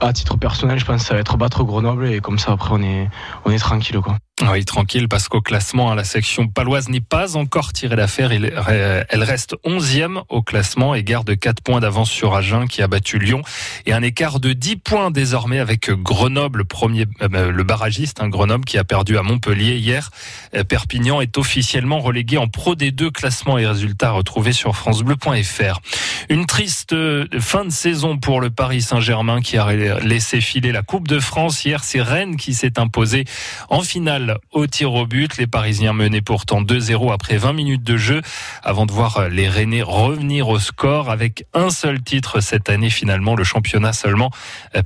[0.00, 2.70] à titre personnel, je pense que ça va être battre Grenoble et comme ça après
[2.72, 3.08] on est,
[3.44, 4.00] on est tranquille.
[4.00, 4.16] Quoi.
[4.40, 8.30] Oui, tranquille, parce qu'au classement, hein, la section paloise n'est pas encore tirée d'affaire.
[8.32, 12.86] Euh, Elle reste 11e au classement et garde 4 points d'avance sur Agen qui a
[12.86, 13.42] battu Lyon
[13.84, 18.64] et un écart de 10 points désormais avec Grenoble, premier, euh, le barragiste, hein, Grenoble
[18.64, 20.10] qui a perdu à Montpellier hier.
[20.54, 25.80] Euh, Perpignan est officiellement relégué en Pro D2 classement et résultats retrouvés sur francebleu.fr.
[26.28, 26.94] Une triste
[27.40, 31.64] fin de saison pour le Paris Saint-Germain qui a laissé filer la Coupe de France.
[31.64, 33.24] Hier, c'est Rennes qui s'est imposé
[33.68, 35.36] en finale au tir au but.
[35.36, 38.22] Les Parisiens menaient pourtant 2-0 après 20 minutes de jeu
[38.62, 43.34] avant de voir les Rennais revenir au score avec un seul titre cette année finalement,
[43.34, 44.30] le championnat seulement.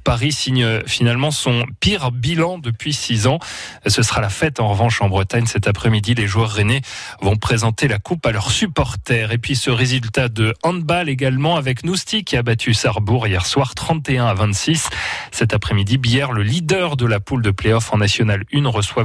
[0.05, 3.39] Paris signe finalement son pire bilan depuis 6 ans.
[3.87, 6.15] Ce sera la fête en revanche en Bretagne cet après-midi.
[6.15, 6.83] Les joueurs rennais
[7.21, 9.33] vont présenter la coupe à leurs supporters.
[9.33, 13.75] Et puis ce résultat de handball également avec Nousty qui a battu Sarrebourg hier soir
[13.75, 14.89] 31 à 26.
[15.31, 19.03] Cet après-midi, Bière, le leader de la poule de play-off en National 1, reçoit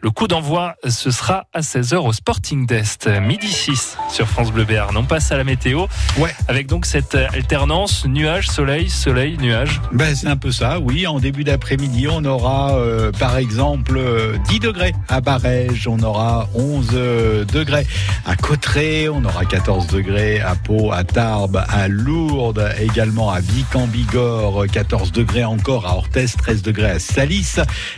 [0.00, 4.64] Le coup d'envoi, ce sera à 16h au Sporting d'Est, midi 6 sur France Bleu
[4.64, 4.96] Béarn.
[4.96, 5.86] On passe à la météo.
[6.18, 6.34] Ouais.
[6.46, 9.80] Avec donc cette alternance nuage, soleil, soleil, nuage.
[9.92, 11.06] Ben, c'est un peu ça, oui.
[11.06, 16.48] En début d'après-midi, on aura euh, par exemple euh, 10 degrés à Barège, on aura
[16.54, 17.86] 11 euh, degrés
[18.24, 23.74] à Cotteret, on aura 14 degrés à Pau, à Tarbes, à Lourdes, également à Vic
[23.74, 27.56] en Bigorre, 14 degrés encore à Orthez, 13 degrés à Salis.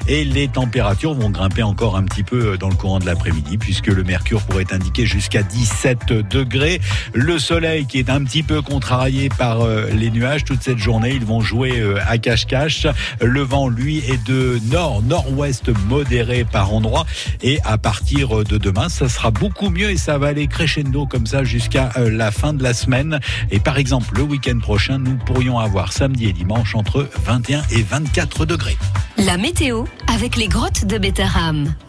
[0.08, 3.88] Et les températures vont grimper encore un petit peu dans le courant de l'après-midi puisque
[3.88, 6.80] le mercure pourrait indiquer jusqu'à 17 degrés.
[7.12, 11.10] Le soleil qui est un petit peu contrarié par euh, les nuages toute cette journée,
[11.10, 12.86] ils vont jouer euh, à cache-cache.
[13.20, 17.04] Le vent, lui, est de nord, nord-ouest modéré par endroits.
[17.42, 21.26] Et à partir de demain, ça sera beaucoup mieux et ça va aller crescendo comme
[21.26, 23.20] ça jusqu'à euh, la fin de la semaine.
[23.50, 27.82] Et par exemple, le week-end prochain, nous pourrions avoir samedi et dimanche entre 21 et
[27.82, 28.76] 24 degrés.
[29.18, 30.96] La météo avec les grottes de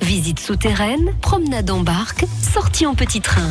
[0.02, 3.50] Visite souterraine, promenade en barque, sortie en petit train.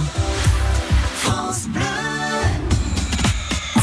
[1.14, 2.29] France Bleu.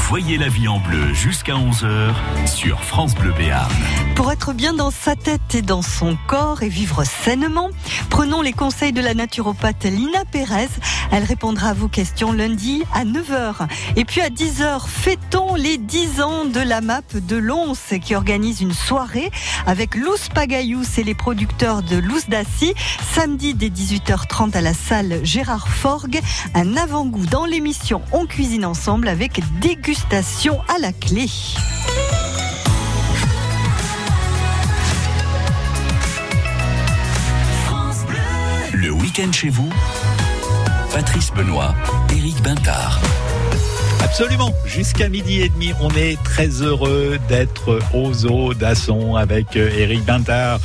[0.10, 2.14] Voyez la vie en bleu jusqu'à 11h
[2.48, 3.70] sur France Bleu Béarn.
[4.16, 7.70] Pour être bien dans sa tête et dans son corps et vivre sainement,
[8.10, 10.70] prenons les conseils de la naturopathe Lina Pérez.
[11.12, 13.68] Elle répondra à vos questions lundi à 9h.
[13.98, 18.62] Et puis à 10h, fêtons les 10 ans de la MAP de Lons qui organise
[18.62, 19.30] une soirée
[19.66, 22.74] avec Luz Pagayous et les producteurs de Luz d'Assis.
[23.14, 26.22] Samedi dès 18h30 à la salle Gérard Forgue.
[26.56, 29.97] Un avant-goût dans l'émission On cuisine ensemble avec dégustation
[30.68, 31.28] à la clé.
[38.74, 39.70] Le week-end chez vous,
[40.94, 41.76] Patrice Benoît,
[42.12, 43.00] Éric Bintard.
[44.04, 44.54] Absolument.
[44.66, 50.06] Jusqu'à midi et demi, on est très heureux d'être au zoo d'Asson avec euh, Eric
[50.06, 50.60] Bintard,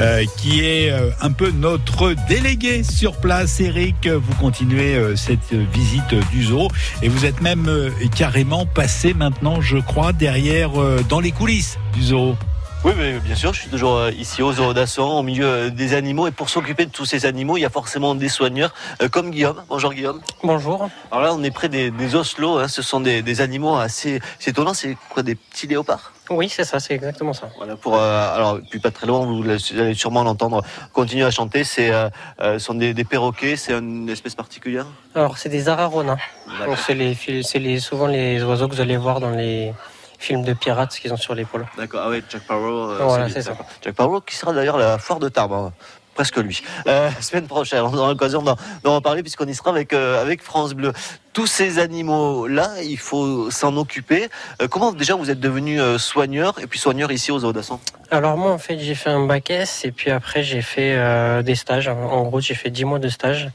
[0.00, 3.60] euh, qui est euh, un peu notre délégué sur place.
[3.60, 6.68] Eric, vous continuez euh, cette visite du zoo
[7.02, 11.78] et vous êtes même euh, carrément passé maintenant, je crois, derrière, euh, dans les coulisses
[11.94, 12.36] du zoo.
[12.84, 15.70] Oui, mais bien sûr, je suis toujours euh, ici au zoo d'Asson, au milieu euh,
[15.70, 16.28] des animaux.
[16.28, 18.72] Et pour s'occuper de tous ces animaux, il y a forcément des soigneurs,
[19.02, 19.64] euh, comme Guillaume.
[19.68, 20.20] Bonjour Guillaume.
[20.44, 20.88] Bonjour.
[21.10, 22.68] Alors là, on est près des, des hein.
[22.68, 24.72] Ce sont des, des animaux assez c'est étonnant.
[24.72, 26.12] C'est quoi, des petits léopards?
[26.30, 27.48] Oui, c'est ça, c'est exactement ça.
[27.56, 30.62] Voilà pour euh, alors puis pas très loin, vous allez sûrement l'entendre
[30.92, 31.64] continuer à chanter.
[31.64, 32.08] C'est euh,
[32.40, 33.56] euh, sont des, des perroquets.
[33.56, 34.86] C'est une espèce particulière?
[35.16, 36.16] Alors, c'est des ararona.
[36.46, 36.66] D'accord.
[36.66, 39.72] Donc, c'est les, fil- c'est les, souvent les oiseaux que vous allez voir dans les
[40.18, 41.66] films de pirates qu'ils ont sur l'épaule.
[41.76, 42.00] D'accord.
[42.04, 42.90] Ah ouais, Jack Sparrow.
[42.90, 43.56] euh, Voilà, c'est ça.
[43.82, 45.52] Jack Sparrow qui sera d'ailleurs la foire de Tarbes.
[45.52, 45.72] hein.
[46.14, 46.62] Presque lui.
[46.86, 48.42] Euh, semaine prochaine, on aura l'occasion
[48.82, 50.94] d'en parler puisqu'on y sera avec, euh, avec France Bleu.
[51.34, 54.28] Tous ces animaux-là, il faut s'en occuper.
[54.62, 57.78] Euh, comment déjà vous êtes devenu soigneur et puis soigneur ici aux d'Asson
[58.10, 60.96] Alors, moi, en fait, j'ai fait un bac S et puis après, j'ai fait
[61.42, 61.88] des stages.
[61.88, 63.50] En gros, j'ai fait 10 mois de stage.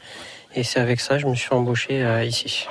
[0.56, 2.68] Et c'est avec ça que je me suis embauché euh, ici.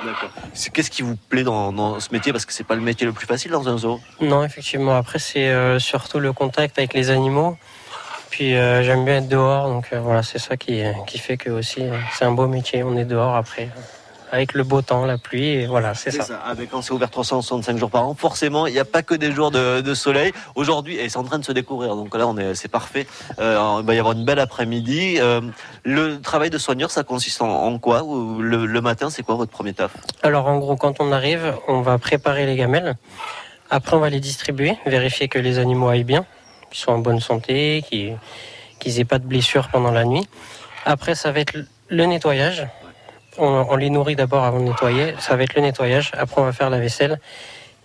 [0.52, 2.30] C'est- Qu'est-ce qui vous plaît dans, dans ce métier?
[2.32, 4.00] Parce que c'est pas le métier le plus facile dans un zoo.
[4.20, 4.96] Non, effectivement.
[4.96, 7.56] Après, c'est euh, surtout le contact avec les animaux.
[8.28, 11.82] Puis euh, j'aime bien être dehors, donc voilà, c'est ça qui, qui fait que aussi
[12.16, 12.84] c'est un beau métier.
[12.84, 13.68] On est dehors après,
[14.32, 16.36] avec le beau temps, la pluie, et voilà, c'est ça.
[16.46, 19.32] Avec quand c'est ouvert 365 jours par an, forcément, il n'y a pas que des
[19.32, 20.32] jours de, de soleil.
[20.54, 23.06] Aujourd'hui, et c'est en train de se découvrir, donc là, on est, c'est parfait.
[23.38, 25.16] Euh, il va y avoir une belle après-midi.
[25.18, 25.40] Euh,
[25.84, 28.04] le travail de soigneur, ça consiste en, en quoi?
[28.40, 29.92] Le, le matin, c'est quoi votre premier taf?
[30.22, 32.94] Alors en gros, quand on arrive, on va préparer les gamelles.
[33.70, 36.24] Après, on va les distribuer, vérifier que les animaux aillent bien,
[36.70, 38.16] qu'ils soient en bonne santé, qu'ils
[38.80, 40.26] qu'ils aient pas de blessures pendant la nuit.
[40.86, 41.54] Après, ça va être
[41.88, 42.66] le nettoyage.
[43.38, 45.14] On, les nourrit d'abord avant de nettoyer.
[45.18, 46.12] Ça va être le nettoyage.
[46.16, 47.20] Après, on va faire la vaisselle.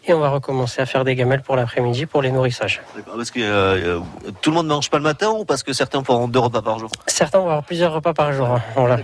[0.08, 2.82] Et on va recommencer à faire des gamelles pour l'après-midi pour les nourrissages.
[3.16, 3.99] Parce que euh,
[4.41, 6.62] tout le monde ne mange pas le matin ou parce que certains font deux repas
[6.62, 6.89] par jour?
[7.08, 8.47] Certains vont avoir plusieurs repas par jour.
[8.47, 8.62] hein.
[8.76, 8.97] Voilà.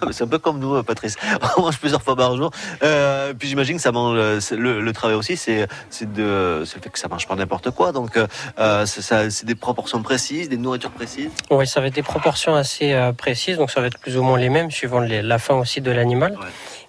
[0.00, 1.16] Ah, C'est un peu comme nous, euh, Patrice.
[1.56, 2.50] On mange plusieurs fois par jour.
[2.84, 4.16] Euh, puis j'imagine que ça mange.
[4.16, 5.66] euh, Le, le travail aussi, c'est
[6.02, 7.90] de, le fait que ça mange pas n'importe quoi.
[7.90, 8.26] Donc, euh,
[8.60, 11.30] euh, c'est des proportions précises, des nourritures précises?
[11.50, 14.22] Oui, ça va être des proportions assez euh, précises, donc ça va être plus ou
[14.22, 16.36] moins les mêmes suivant les- la faim aussi de l'animal.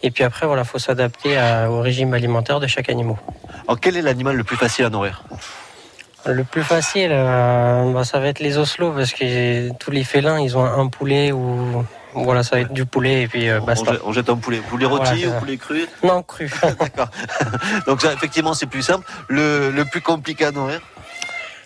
[0.03, 1.35] Et puis après, voilà, faut s'adapter
[1.67, 3.15] au régime alimentaire de chaque animal.
[3.67, 5.23] Alors, quel est l'animal le plus facile à nourrir
[6.25, 10.39] Le plus facile, euh, bah, ça va être les oslos parce que tous les félins,
[10.39, 13.65] ils ont un poulet ou voilà, ça va être du poulet et puis euh, on,
[13.65, 13.91] basta.
[13.91, 14.57] jette, on jette un poulet.
[14.57, 16.49] Poulet rôti Voilà, ou poulet cru Non, cru.
[16.79, 17.09] D'accord.
[17.87, 19.05] Donc, ça, effectivement, c'est plus simple.
[19.27, 20.81] Le, le plus compliqué à nourrir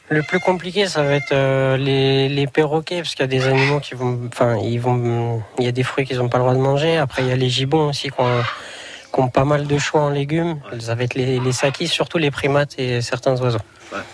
[0.10, 3.48] Le plus compliqué, ça va être euh, les, les perroquets, parce qu'il y a des
[3.48, 6.44] animaux qui vont, enfin, ils vont, il y a des fruits qu'ils n'ont pas le
[6.44, 6.98] droit de manger.
[6.98, 8.44] Après, il y a les gibbons aussi qui ont,
[9.14, 10.60] qui ont pas mal de choix en légumes.
[10.80, 13.60] Ça va être les, les sakis, surtout les primates et certains oiseaux.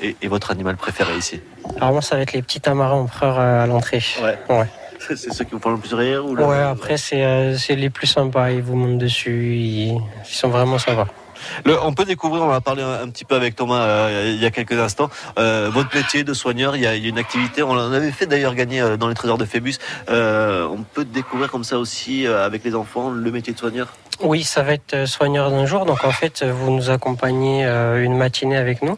[0.01, 1.41] et, et votre animal préféré ici
[1.77, 4.03] Alors moi, ça va être les petits tamarins empereurs euh, à l'entrée.
[4.21, 4.37] Ouais.
[4.49, 4.65] Ouais.
[4.99, 7.75] C'est ceux qui vous font le plus rire ou le- Ouais, après, c'est euh, c'est
[7.77, 8.51] les plus sympas.
[8.51, 9.55] Ils vous montent dessus.
[9.55, 11.07] Ils, ils sont vraiment sympas.
[11.65, 14.41] Le- on peut découvrir, on a parlé un, un petit peu avec Thomas euh, il
[14.41, 17.09] y a quelques instants, euh, votre métier de soigneur, il y, a, il y a
[17.09, 19.75] une activité, on en avait fait d'ailleurs gagner euh, dans les trésors de Phébus,
[20.07, 23.87] on peut découvrir comme ça aussi avec les enfants le métier de soigneur?
[24.21, 25.85] Oui, ça va être soigneur d'un jour.
[25.85, 28.97] Donc en fait, vous nous accompagnez une matinée avec nous.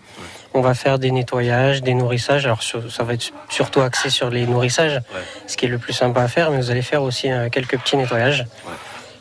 [0.53, 2.45] On va faire des nettoyages, des nourrissages.
[2.45, 4.99] Alors ça va être surtout axé sur les nourrissages,
[5.47, 6.49] ce qui est le plus sympa à faire.
[6.51, 8.45] Mais vous allez faire aussi quelques petits nettoyages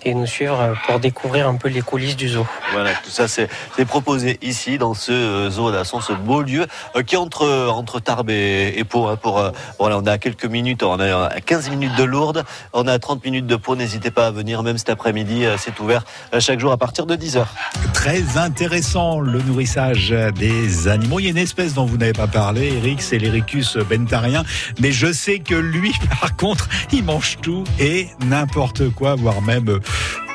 [0.03, 2.47] et nous suivre euh, pour découvrir un peu les coulisses du zoo.
[2.73, 3.49] Voilà, tout ça c'est
[3.87, 6.67] proposé ici dans ce euh, zoo d'Asson, ce beau lieu
[6.97, 9.07] euh, qui est entre entre Tarbes et, et Pau.
[9.07, 9.43] hein, pour
[9.79, 12.93] voilà, on est à quelques minutes, on est à 15 minutes de Lourdes, on est
[12.93, 13.77] à 30 minutes de Pau.
[13.77, 16.05] N'hésitez pas à venir, même cet après-midi, c'est ouvert
[16.39, 17.45] chaque jour à partir de 10 h
[17.93, 21.21] Très intéressant le nourrissage des animaux.
[21.21, 24.45] Il y a une espèce dont vous n'avez pas parlé, Eric, c'est l'Ericus bentarien.
[24.81, 29.69] Mais je sais que lui, par contre, il mange tout et n'importe quoi, voire même
[29.69, 29.81] euh,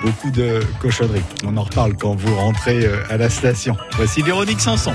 [0.01, 1.23] beaucoup de cochonneries.
[1.45, 3.75] On en reparle quand vous rentrez euh, à la station.
[3.97, 4.93] Voici Véronique Sanson.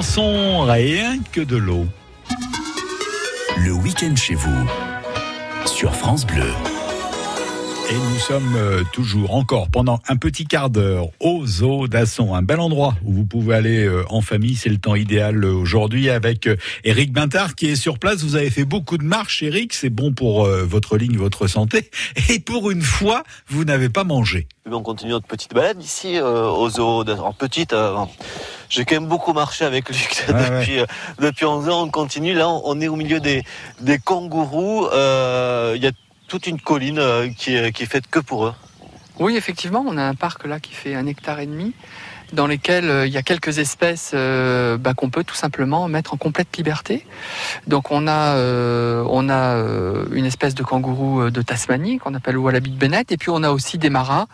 [0.00, 1.84] Rien que de l'eau.
[3.56, 4.66] Le week-end chez vous,
[5.66, 6.52] sur France Bleu.
[7.90, 12.42] Et nous sommes euh, toujours encore pendant un petit quart d'heure au zoo d'Asson, un
[12.42, 14.56] bel endroit où vous pouvez aller euh, en famille.
[14.56, 16.50] C'est le temps idéal euh, aujourd'hui avec
[16.84, 18.22] Eric Bintard qui est sur place.
[18.22, 19.72] Vous avez fait beaucoup de marches, Eric.
[19.72, 21.90] C'est bon pour votre ligne, votre santé.
[22.28, 24.48] Et pour une fois, vous n'avez pas mangé.
[24.70, 27.08] On continue notre petite balade ici au zoo.
[27.08, 27.74] En petite,
[28.68, 30.80] j'ai quand même beaucoup marché avec Luc depuis,
[31.20, 31.84] depuis 11 ans.
[31.84, 32.34] On continue.
[32.34, 33.44] Là, on est au milieu des,
[33.80, 34.88] des kangourous.
[34.92, 35.92] Il y a
[36.28, 38.54] toute une colline euh, qui est, faite que pour eux.
[39.18, 41.74] Oui, effectivement, on a un parc là qui fait un hectare et demi
[42.32, 46.14] dans lesquels euh, il y a quelques espèces euh, bah, qu'on peut tout simplement mettre
[46.14, 47.04] en complète liberté.
[47.66, 49.64] Donc on a, on a
[50.12, 53.50] une espèce de kangourou de Tasmanie qu'on appelle Wallaby de Bennett, et puis on a
[53.50, 54.26] aussi des maras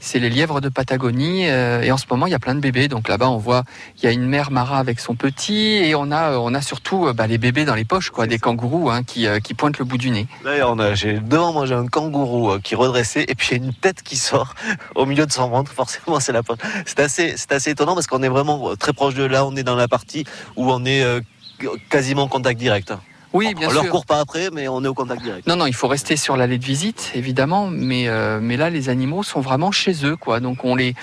[0.00, 1.48] c'est les lièvres de Patagonie.
[1.48, 2.88] Euh, et en ce moment, il y a plein de bébés.
[2.88, 3.64] Donc là-bas, on voit,
[3.98, 7.06] il y a une mère Mara avec son petit, et on a, on a surtout
[7.06, 9.78] euh, bah, les bébés dans les poches, quoi, des kangourous hein, qui, euh, qui pointent
[9.78, 10.26] le bout du nez.
[10.44, 14.16] D'ailleurs, j'ai devant moi j'ai un kangourou qui est redressé, et puis une tête qui
[14.16, 14.54] sort
[14.94, 15.72] au milieu de son ventre.
[15.72, 16.58] Forcément, c'est la poche.
[16.86, 19.44] C'est assez, c'est assez étonnant parce qu'on est vraiment très proche de là.
[19.44, 20.24] On est dans la partie
[20.56, 21.04] où on est
[21.90, 22.92] quasiment en contact direct.
[23.32, 23.82] Oui, bien on sûr.
[23.82, 25.46] leur court pas après, mais on est au contact direct.
[25.46, 28.88] Non, non, il faut rester sur l'allée de visite, évidemment, mais euh, mais là, les
[28.88, 30.40] animaux sont vraiment chez eux, quoi.
[30.40, 30.94] Donc on les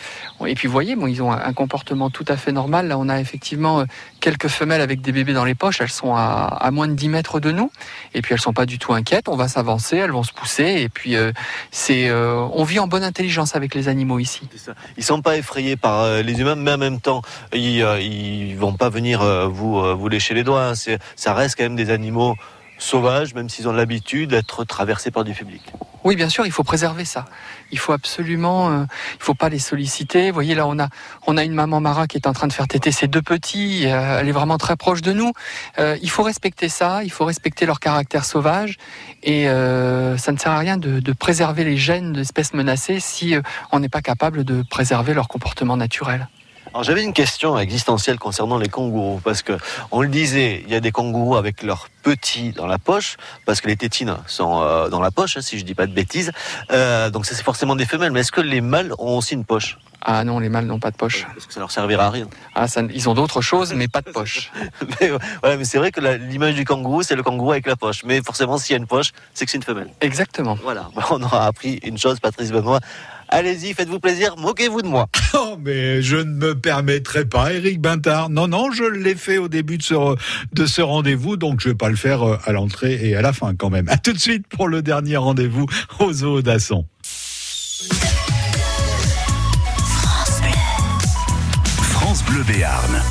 [0.46, 2.88] et puis vous voyez, bon, ils ont un comportement tout à fait normal.
[2.88, 3.86] Là, on a effectivement euh,
[4.20, 5.80] quelques femelles avec des bébés dans les poches.
[5.80, 7.72] Elles sont à, à moins de 10 mètres de nous,
[8.14, 9.30] et puis elles sont pas du tout inquiètes.
[9.30, 11.32] On va s'avancer, elles vont se pousser, et puis euh,
[11.72, 14.42] c'est on vit en bonne intelligence avec les animaux ici.
[14.58, 14.74] Ça.
[14.98, 17.22] Ils sont pas effrayés par les humains, mais en même temps,
[17.54, 20.72] ils ils vont pas venir vous vous lécher les doigts.
[20.72, 20.74] Hein.
[21.16, 22.17] Ça reste quand même des animaux
[22.78, 25.62] sauvages, même s'ils ont l'habitude d'être traversés par du public.
[26.04, 27.26] Oui, bien sûr, il faut préserver ça.
[27.72, 28.84] Il faut absolument, euh,
[29.16, 30.30] il faut pas les solliciter.
[30.30, 30.88] Vous voyez, là, on a,
[31.26, 33.88] on a une maman Mara qui est en train de faire téter ses deux petits.
[33.88, 35.34] Euh, elle est vraiment très proche de nous.
[35.80, 37.04] Euh, il faut respecter ça.
[37.04, 38.78] Il faut respecter leur caractère sauvage.
[39.24, 43.36] Et ça ne sert à rien de préserver les gènes d'espèces menacées si
[43.74, 46.30] on n'est pas capable de préserver leur comportement naturel.
[46.74, 49.54] Alors j'avais une question existentielle concernant les kangourous parce que
[49.92, 53.62] on le disait, il y a des kangourous avec leurs petits dans la poche parce
[53.62, 56.32] que les tétines sont euh, dans la poche, hein, si je dis pas de bêtises.
[56.72, 58.12] Euh, donc c'est forcément des femelles.
[58.12, 59.78] Mais est-ce que les mâles ont aussi une poche?
[60.02, 61.26] Ah non, les mâles n'ont pas de poche.
[61.34, 62.28] Parce que ça leur servira à rien.
[62.54, 64.52] Ah, ça, ils ont d'autres choses, mais pas de poche.
[65.02, 65.12] mais,
[65.44, 68.04] mais c'est vrai que l'image du kangourou, c'est le kangourou avec la poche.
[68.06, 69.90] Mais forcément, s'il y a une poche, c'est que c'est une femelle.
[70.00, 70.58] Exactement.
[70.62, 72.80] Voilà, on aura appris une chose, Patrice Benoît.
[73.30, 75.08] Allez-y, faites-vous plaisir, moquez-vous de moi.
[75.34, 78.30] Oh, mais je ne me permettrai pas, Eric Bintard.
[78.30, 80.16] Non, non, je l'ai fait au début de ce,
[80.54, 83.34] de ce rendez-vous, donc je vais pas le faire euh, à l'entrée et à la
[83.34, 83.88] fin quand même.
[83.90, 85.68] À tout de suite pour le dernier rendez-vous
[86.00, 86.86] aux zoo d'Asson.
[89.84, 90.50] France Bleu.
[91.84, 93.04] France Bleu Béarn.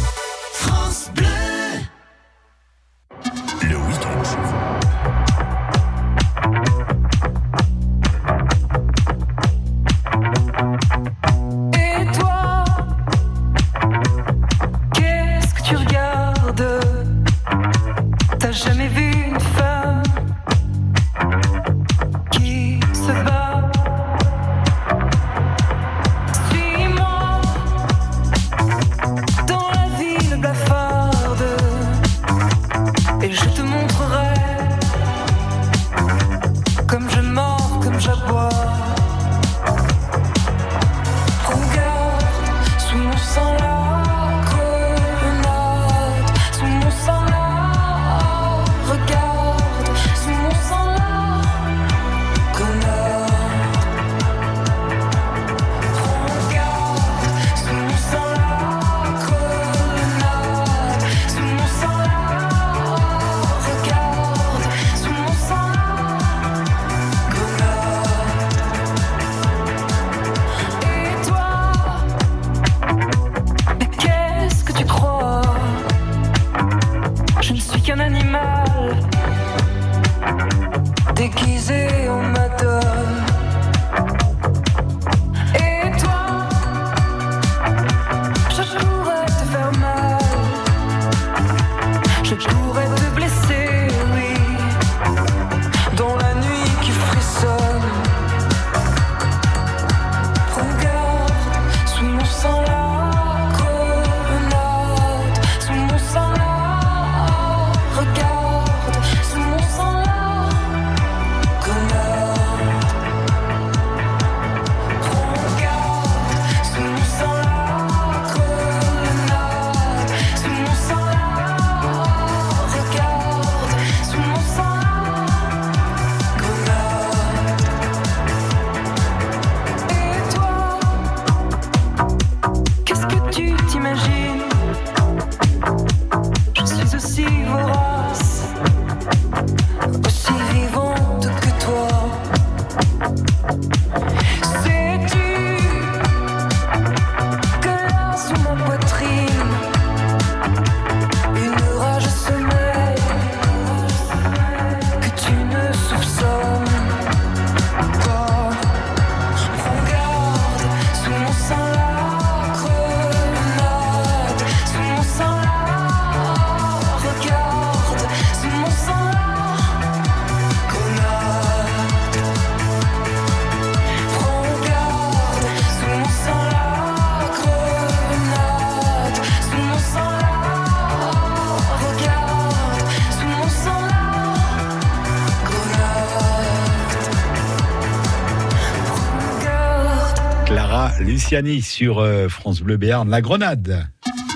[191.26, 193.88] Luciani sur euh, France Bleu Béarn, la Grenade.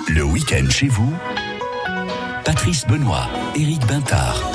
[0.09, 1.13] Le week-end chez vous,
[2.43, 4.51] Patrice Benoît, Éric Bintard.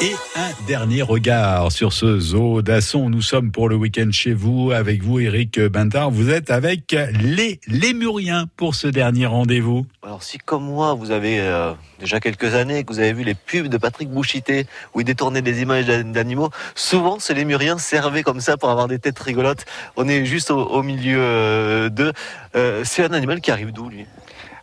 [0.00, 3.10] Et un dernier regard sur ce zoo d'Asson.
[3.10, 6.12] Nous sommes pour le week-end chez vous, avec vous, Eric Bintard.
[6.12, 9.84] Vous êtes avec les Lémuriens pour ce dernier rendez-vous.
[10.04, 11.72] Alors si comme moi, vous avez euh,
[12.02, 15.40] déjà quelques années que vous avez vu les pubs de Patrick Bouchité où il détournait
[15.42, 19.64] des images d'an- d'animaux, souvent ces lémuriens servaient comme ça pour avoir des têtes rigolotes.
[19.96, 22.12] On est juste au, au milieu euh, d'eux.
[22.56, 24.06] Euh, C'est un animal qui arrive d'où lui?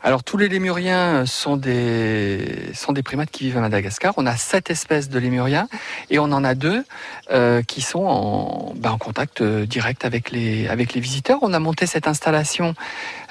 [0.02, 4.14] Alors tous les lémuriens sont des, sont des primates qui vivent à Madagascar.
[4.16, 5.68] On a sept espèces de lémuriens
[6.10, 6.86] et on en a deux
[7.32, 11.40] euh, qui sont en, ben, en contact euh, direct avec les, avec les visiteurs.
[11.42, 12.76] On a monté cette installation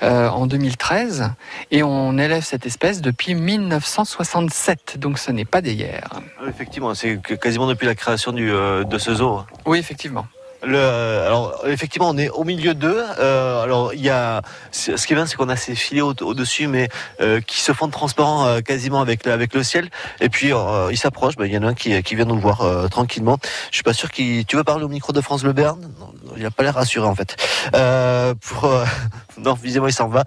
[0.03, 1.31] euh, en 2013
[1.71, 6.07] et on élève cette espèce depuis 1967, donc ce n'est pas d'hier.
[6.13, 9.41] Ah, Effectivement, c'est quasiment depuis la création du, euh, de ce zoo.
[9.65, 10.27] Oui, effectivement.
[10.63, 13.05] Alors effectivement, on est au milieu d'eux.
[13.19, 16.15] Euh, alors il y a, ce qui est bien, c'est qu'on a ces filets au,
[16.35, 16.89] dessus, mais
[17.21, 19.89] euh, qui se font transparents euh, quasiment avec avec le ciel.
[20.21, 20.53] Et puis
[20.91, 21.37] ils s'approchent.
[21.37, 23.39] Ben, Il y en a un qui, vient nous voir tranquillement.
[23.71, 24.45] Je suis pas sûr qu'il.
[24.47, 27.07] Tu veux parler au micro de France Le Bern Non, Il a pas l'air rassuré
[27.07, 27.37] en fait.
[28.41, 28.71] Pour
[29.39, 30.25] non, visiblement il s'en va.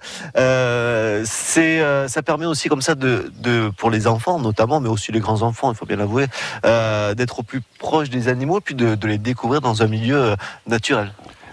[1.24, 5.42] C'est ça permet aussi comme ça de, pour les enfants notamment, mais aussi les grands
[5.42, 6.26] enfants, il faut bien l'avouer,
[6.62, 10.36] d'être au plus proche des animaux, puis de les découvrir dans un milieu euh,
[10.66, 11.12] naturel.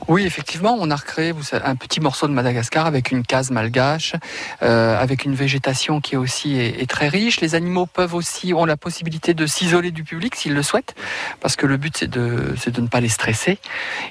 [0.09, 4.15] Oui, effectivement, on a recréé un petit morceau de Madagascar avec une case malgache,
[4.63, 7.41] euh, avec une végétation qui aussi est, est très riche.
[7.41, 10.95] Les animaux peuvent aussi ont la possibilité de s'isoler du public s'ils le souhaitent,
[11.41, 13.59] parce que le but c'est de c'est de ne pas les stresser.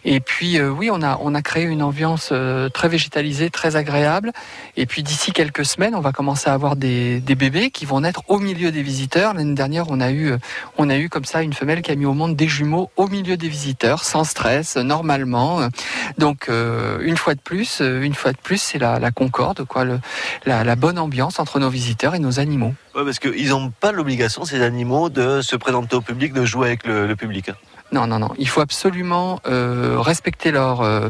[0.04, 3.74] Et puis euh, oui, on a on a créé une ambiance euh, très végétalisée, très
[3.74, 4.30] agréable.
[4.76, 8.02] Et puis d'ici quelques semaines, on va commencer à avoir des, des bébés qui vont
[8.02, 9.34] naître au milieu des visiteurs.
[9.34, 10.34] L'année dernière, on a eu
[10.76, 13.08] on a eu comme ça une femelle qui a mis au monde des jumeaux au
[13.08, 15.68] milieu des visiteurs, sans stress, normalement.
[16.18, 19.66] Donc euh, une fois de plus, euh, une fois de plus, c'est la, concorde,
[20.44, 22.74] la, bonne ambiance entre nos visiteurs et nos animaux.
[22.94, 26.68] Ouais, parce qu'ils n'ont pas l'obligation, ces animaux, de se présenter au public, de jouer
[26.68, 27.50] avec le public.
[27.92, 28.30] Non, non, non.
[28.38, 31.08] Il faut absolument euh, respecter leur, euh,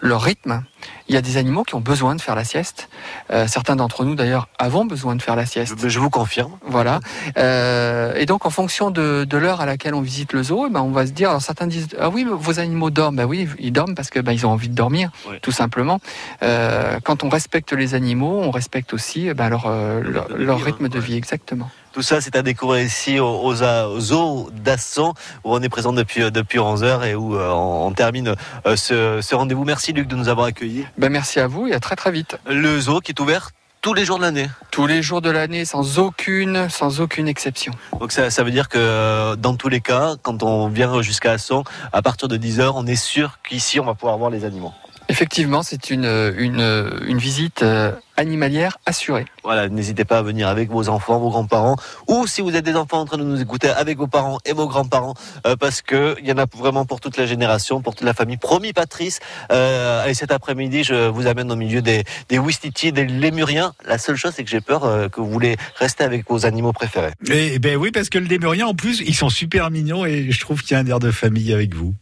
[0.00, 0.62] leur rythme.
[1.08, 2.90] Il y a des animaux qui ont besoin de faire la sieste.
[3.30, 5.88] Euh, certains d'entre nous, d'ailleurs, avons besoin de faire la sieste.
[5.88, 6.52] Je vous confirme.
[6.66, 7.00] Voilà.
[7.36, 10.80] Et donc, en fonction de, de l'heure à laquelle on visite le zoo, eh ben,
[10.80, 11.30] on va se dire.
[11.30, 13.16] Alors, certains disent Ah oui, vos animaux dorment.
[13.16, 15.10] Ben oui, ils dorment parce que ben, ils ont envie de dormir,
[15.42, 16.00] tout simplement.
[16.40, 19.68] Quand on respecte les animaux, on respecte aussi eh ben, leur,
[20.02, 21.70] leur, leur rythme de vie, exactement.
[21.98, 26.30] Tout ça, c'est à découvrir ici aux, aux, d'Asson, où on est présent depuis, euh,
[26.30, 29.64] depuis 11 heures et où euh, on, termine euh, ce, ce rendez-vous.
[29.64, 30.86] Merci Luc de nous avoir accueillis.
[30.96, 32.38] Ben, merci à vous et à très très vite.
[32.46, 33.50] Le zoo qui est ouvert
[33.80, 34.48] tous les jours de l'année.
[34.70, 37.72] Tous les jours de l'année, sans aucune, sans aucune exception.
[37.98, 41.32] Donc ça, ça veut dire que euh, dans tous les cas, quand on vient jusqu'à
[41.32, 44.44] Asson, à partir de 10 heures, on est sûr qu'ici, on va pouvoir voir les
[44.44, 44.72] animaux.
[45.08, 46.04] Effectivement, c'est une,
[46.36, 49.24] une, une visite euh, animalière assurée.
[49.42, 51.76] Voilà, n'hésitez pas à venir avec vos enfants, vos grands-parents,
[52.08, 54.52] ou si vous êtes des enfants en train de nous écouter, avec vos parents et
[54.52, 55.14] vos grands-parents,
[55.46, 58.12] euh, parce que il y en a vraiment pour toute la génération, pour toute la
[58.12, 58.36] famille.
[58.36, 59.20] Promis, Patrice.
[59.50, 63.72] Euh, allez, cet après-midi, je vous amène au milieu des, des Ouistiti, des Lémuriens.
[63.86, 66.72] La seule chose, c'est que j'ai peur euh, que vous voulez rester avec vos animaux
[66.72, 67.12] préférés.
[67.30, 70.40] Et ben oui, parce que le Lémurien, en plus, ils sont super mignons et je
[70.40, 71.94] trouve qu'il y a un air de famille avec vous.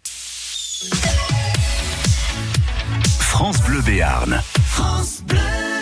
[3.37, 4.41] France Bleu Béarn.
[4.65, 5.76] France Bleu.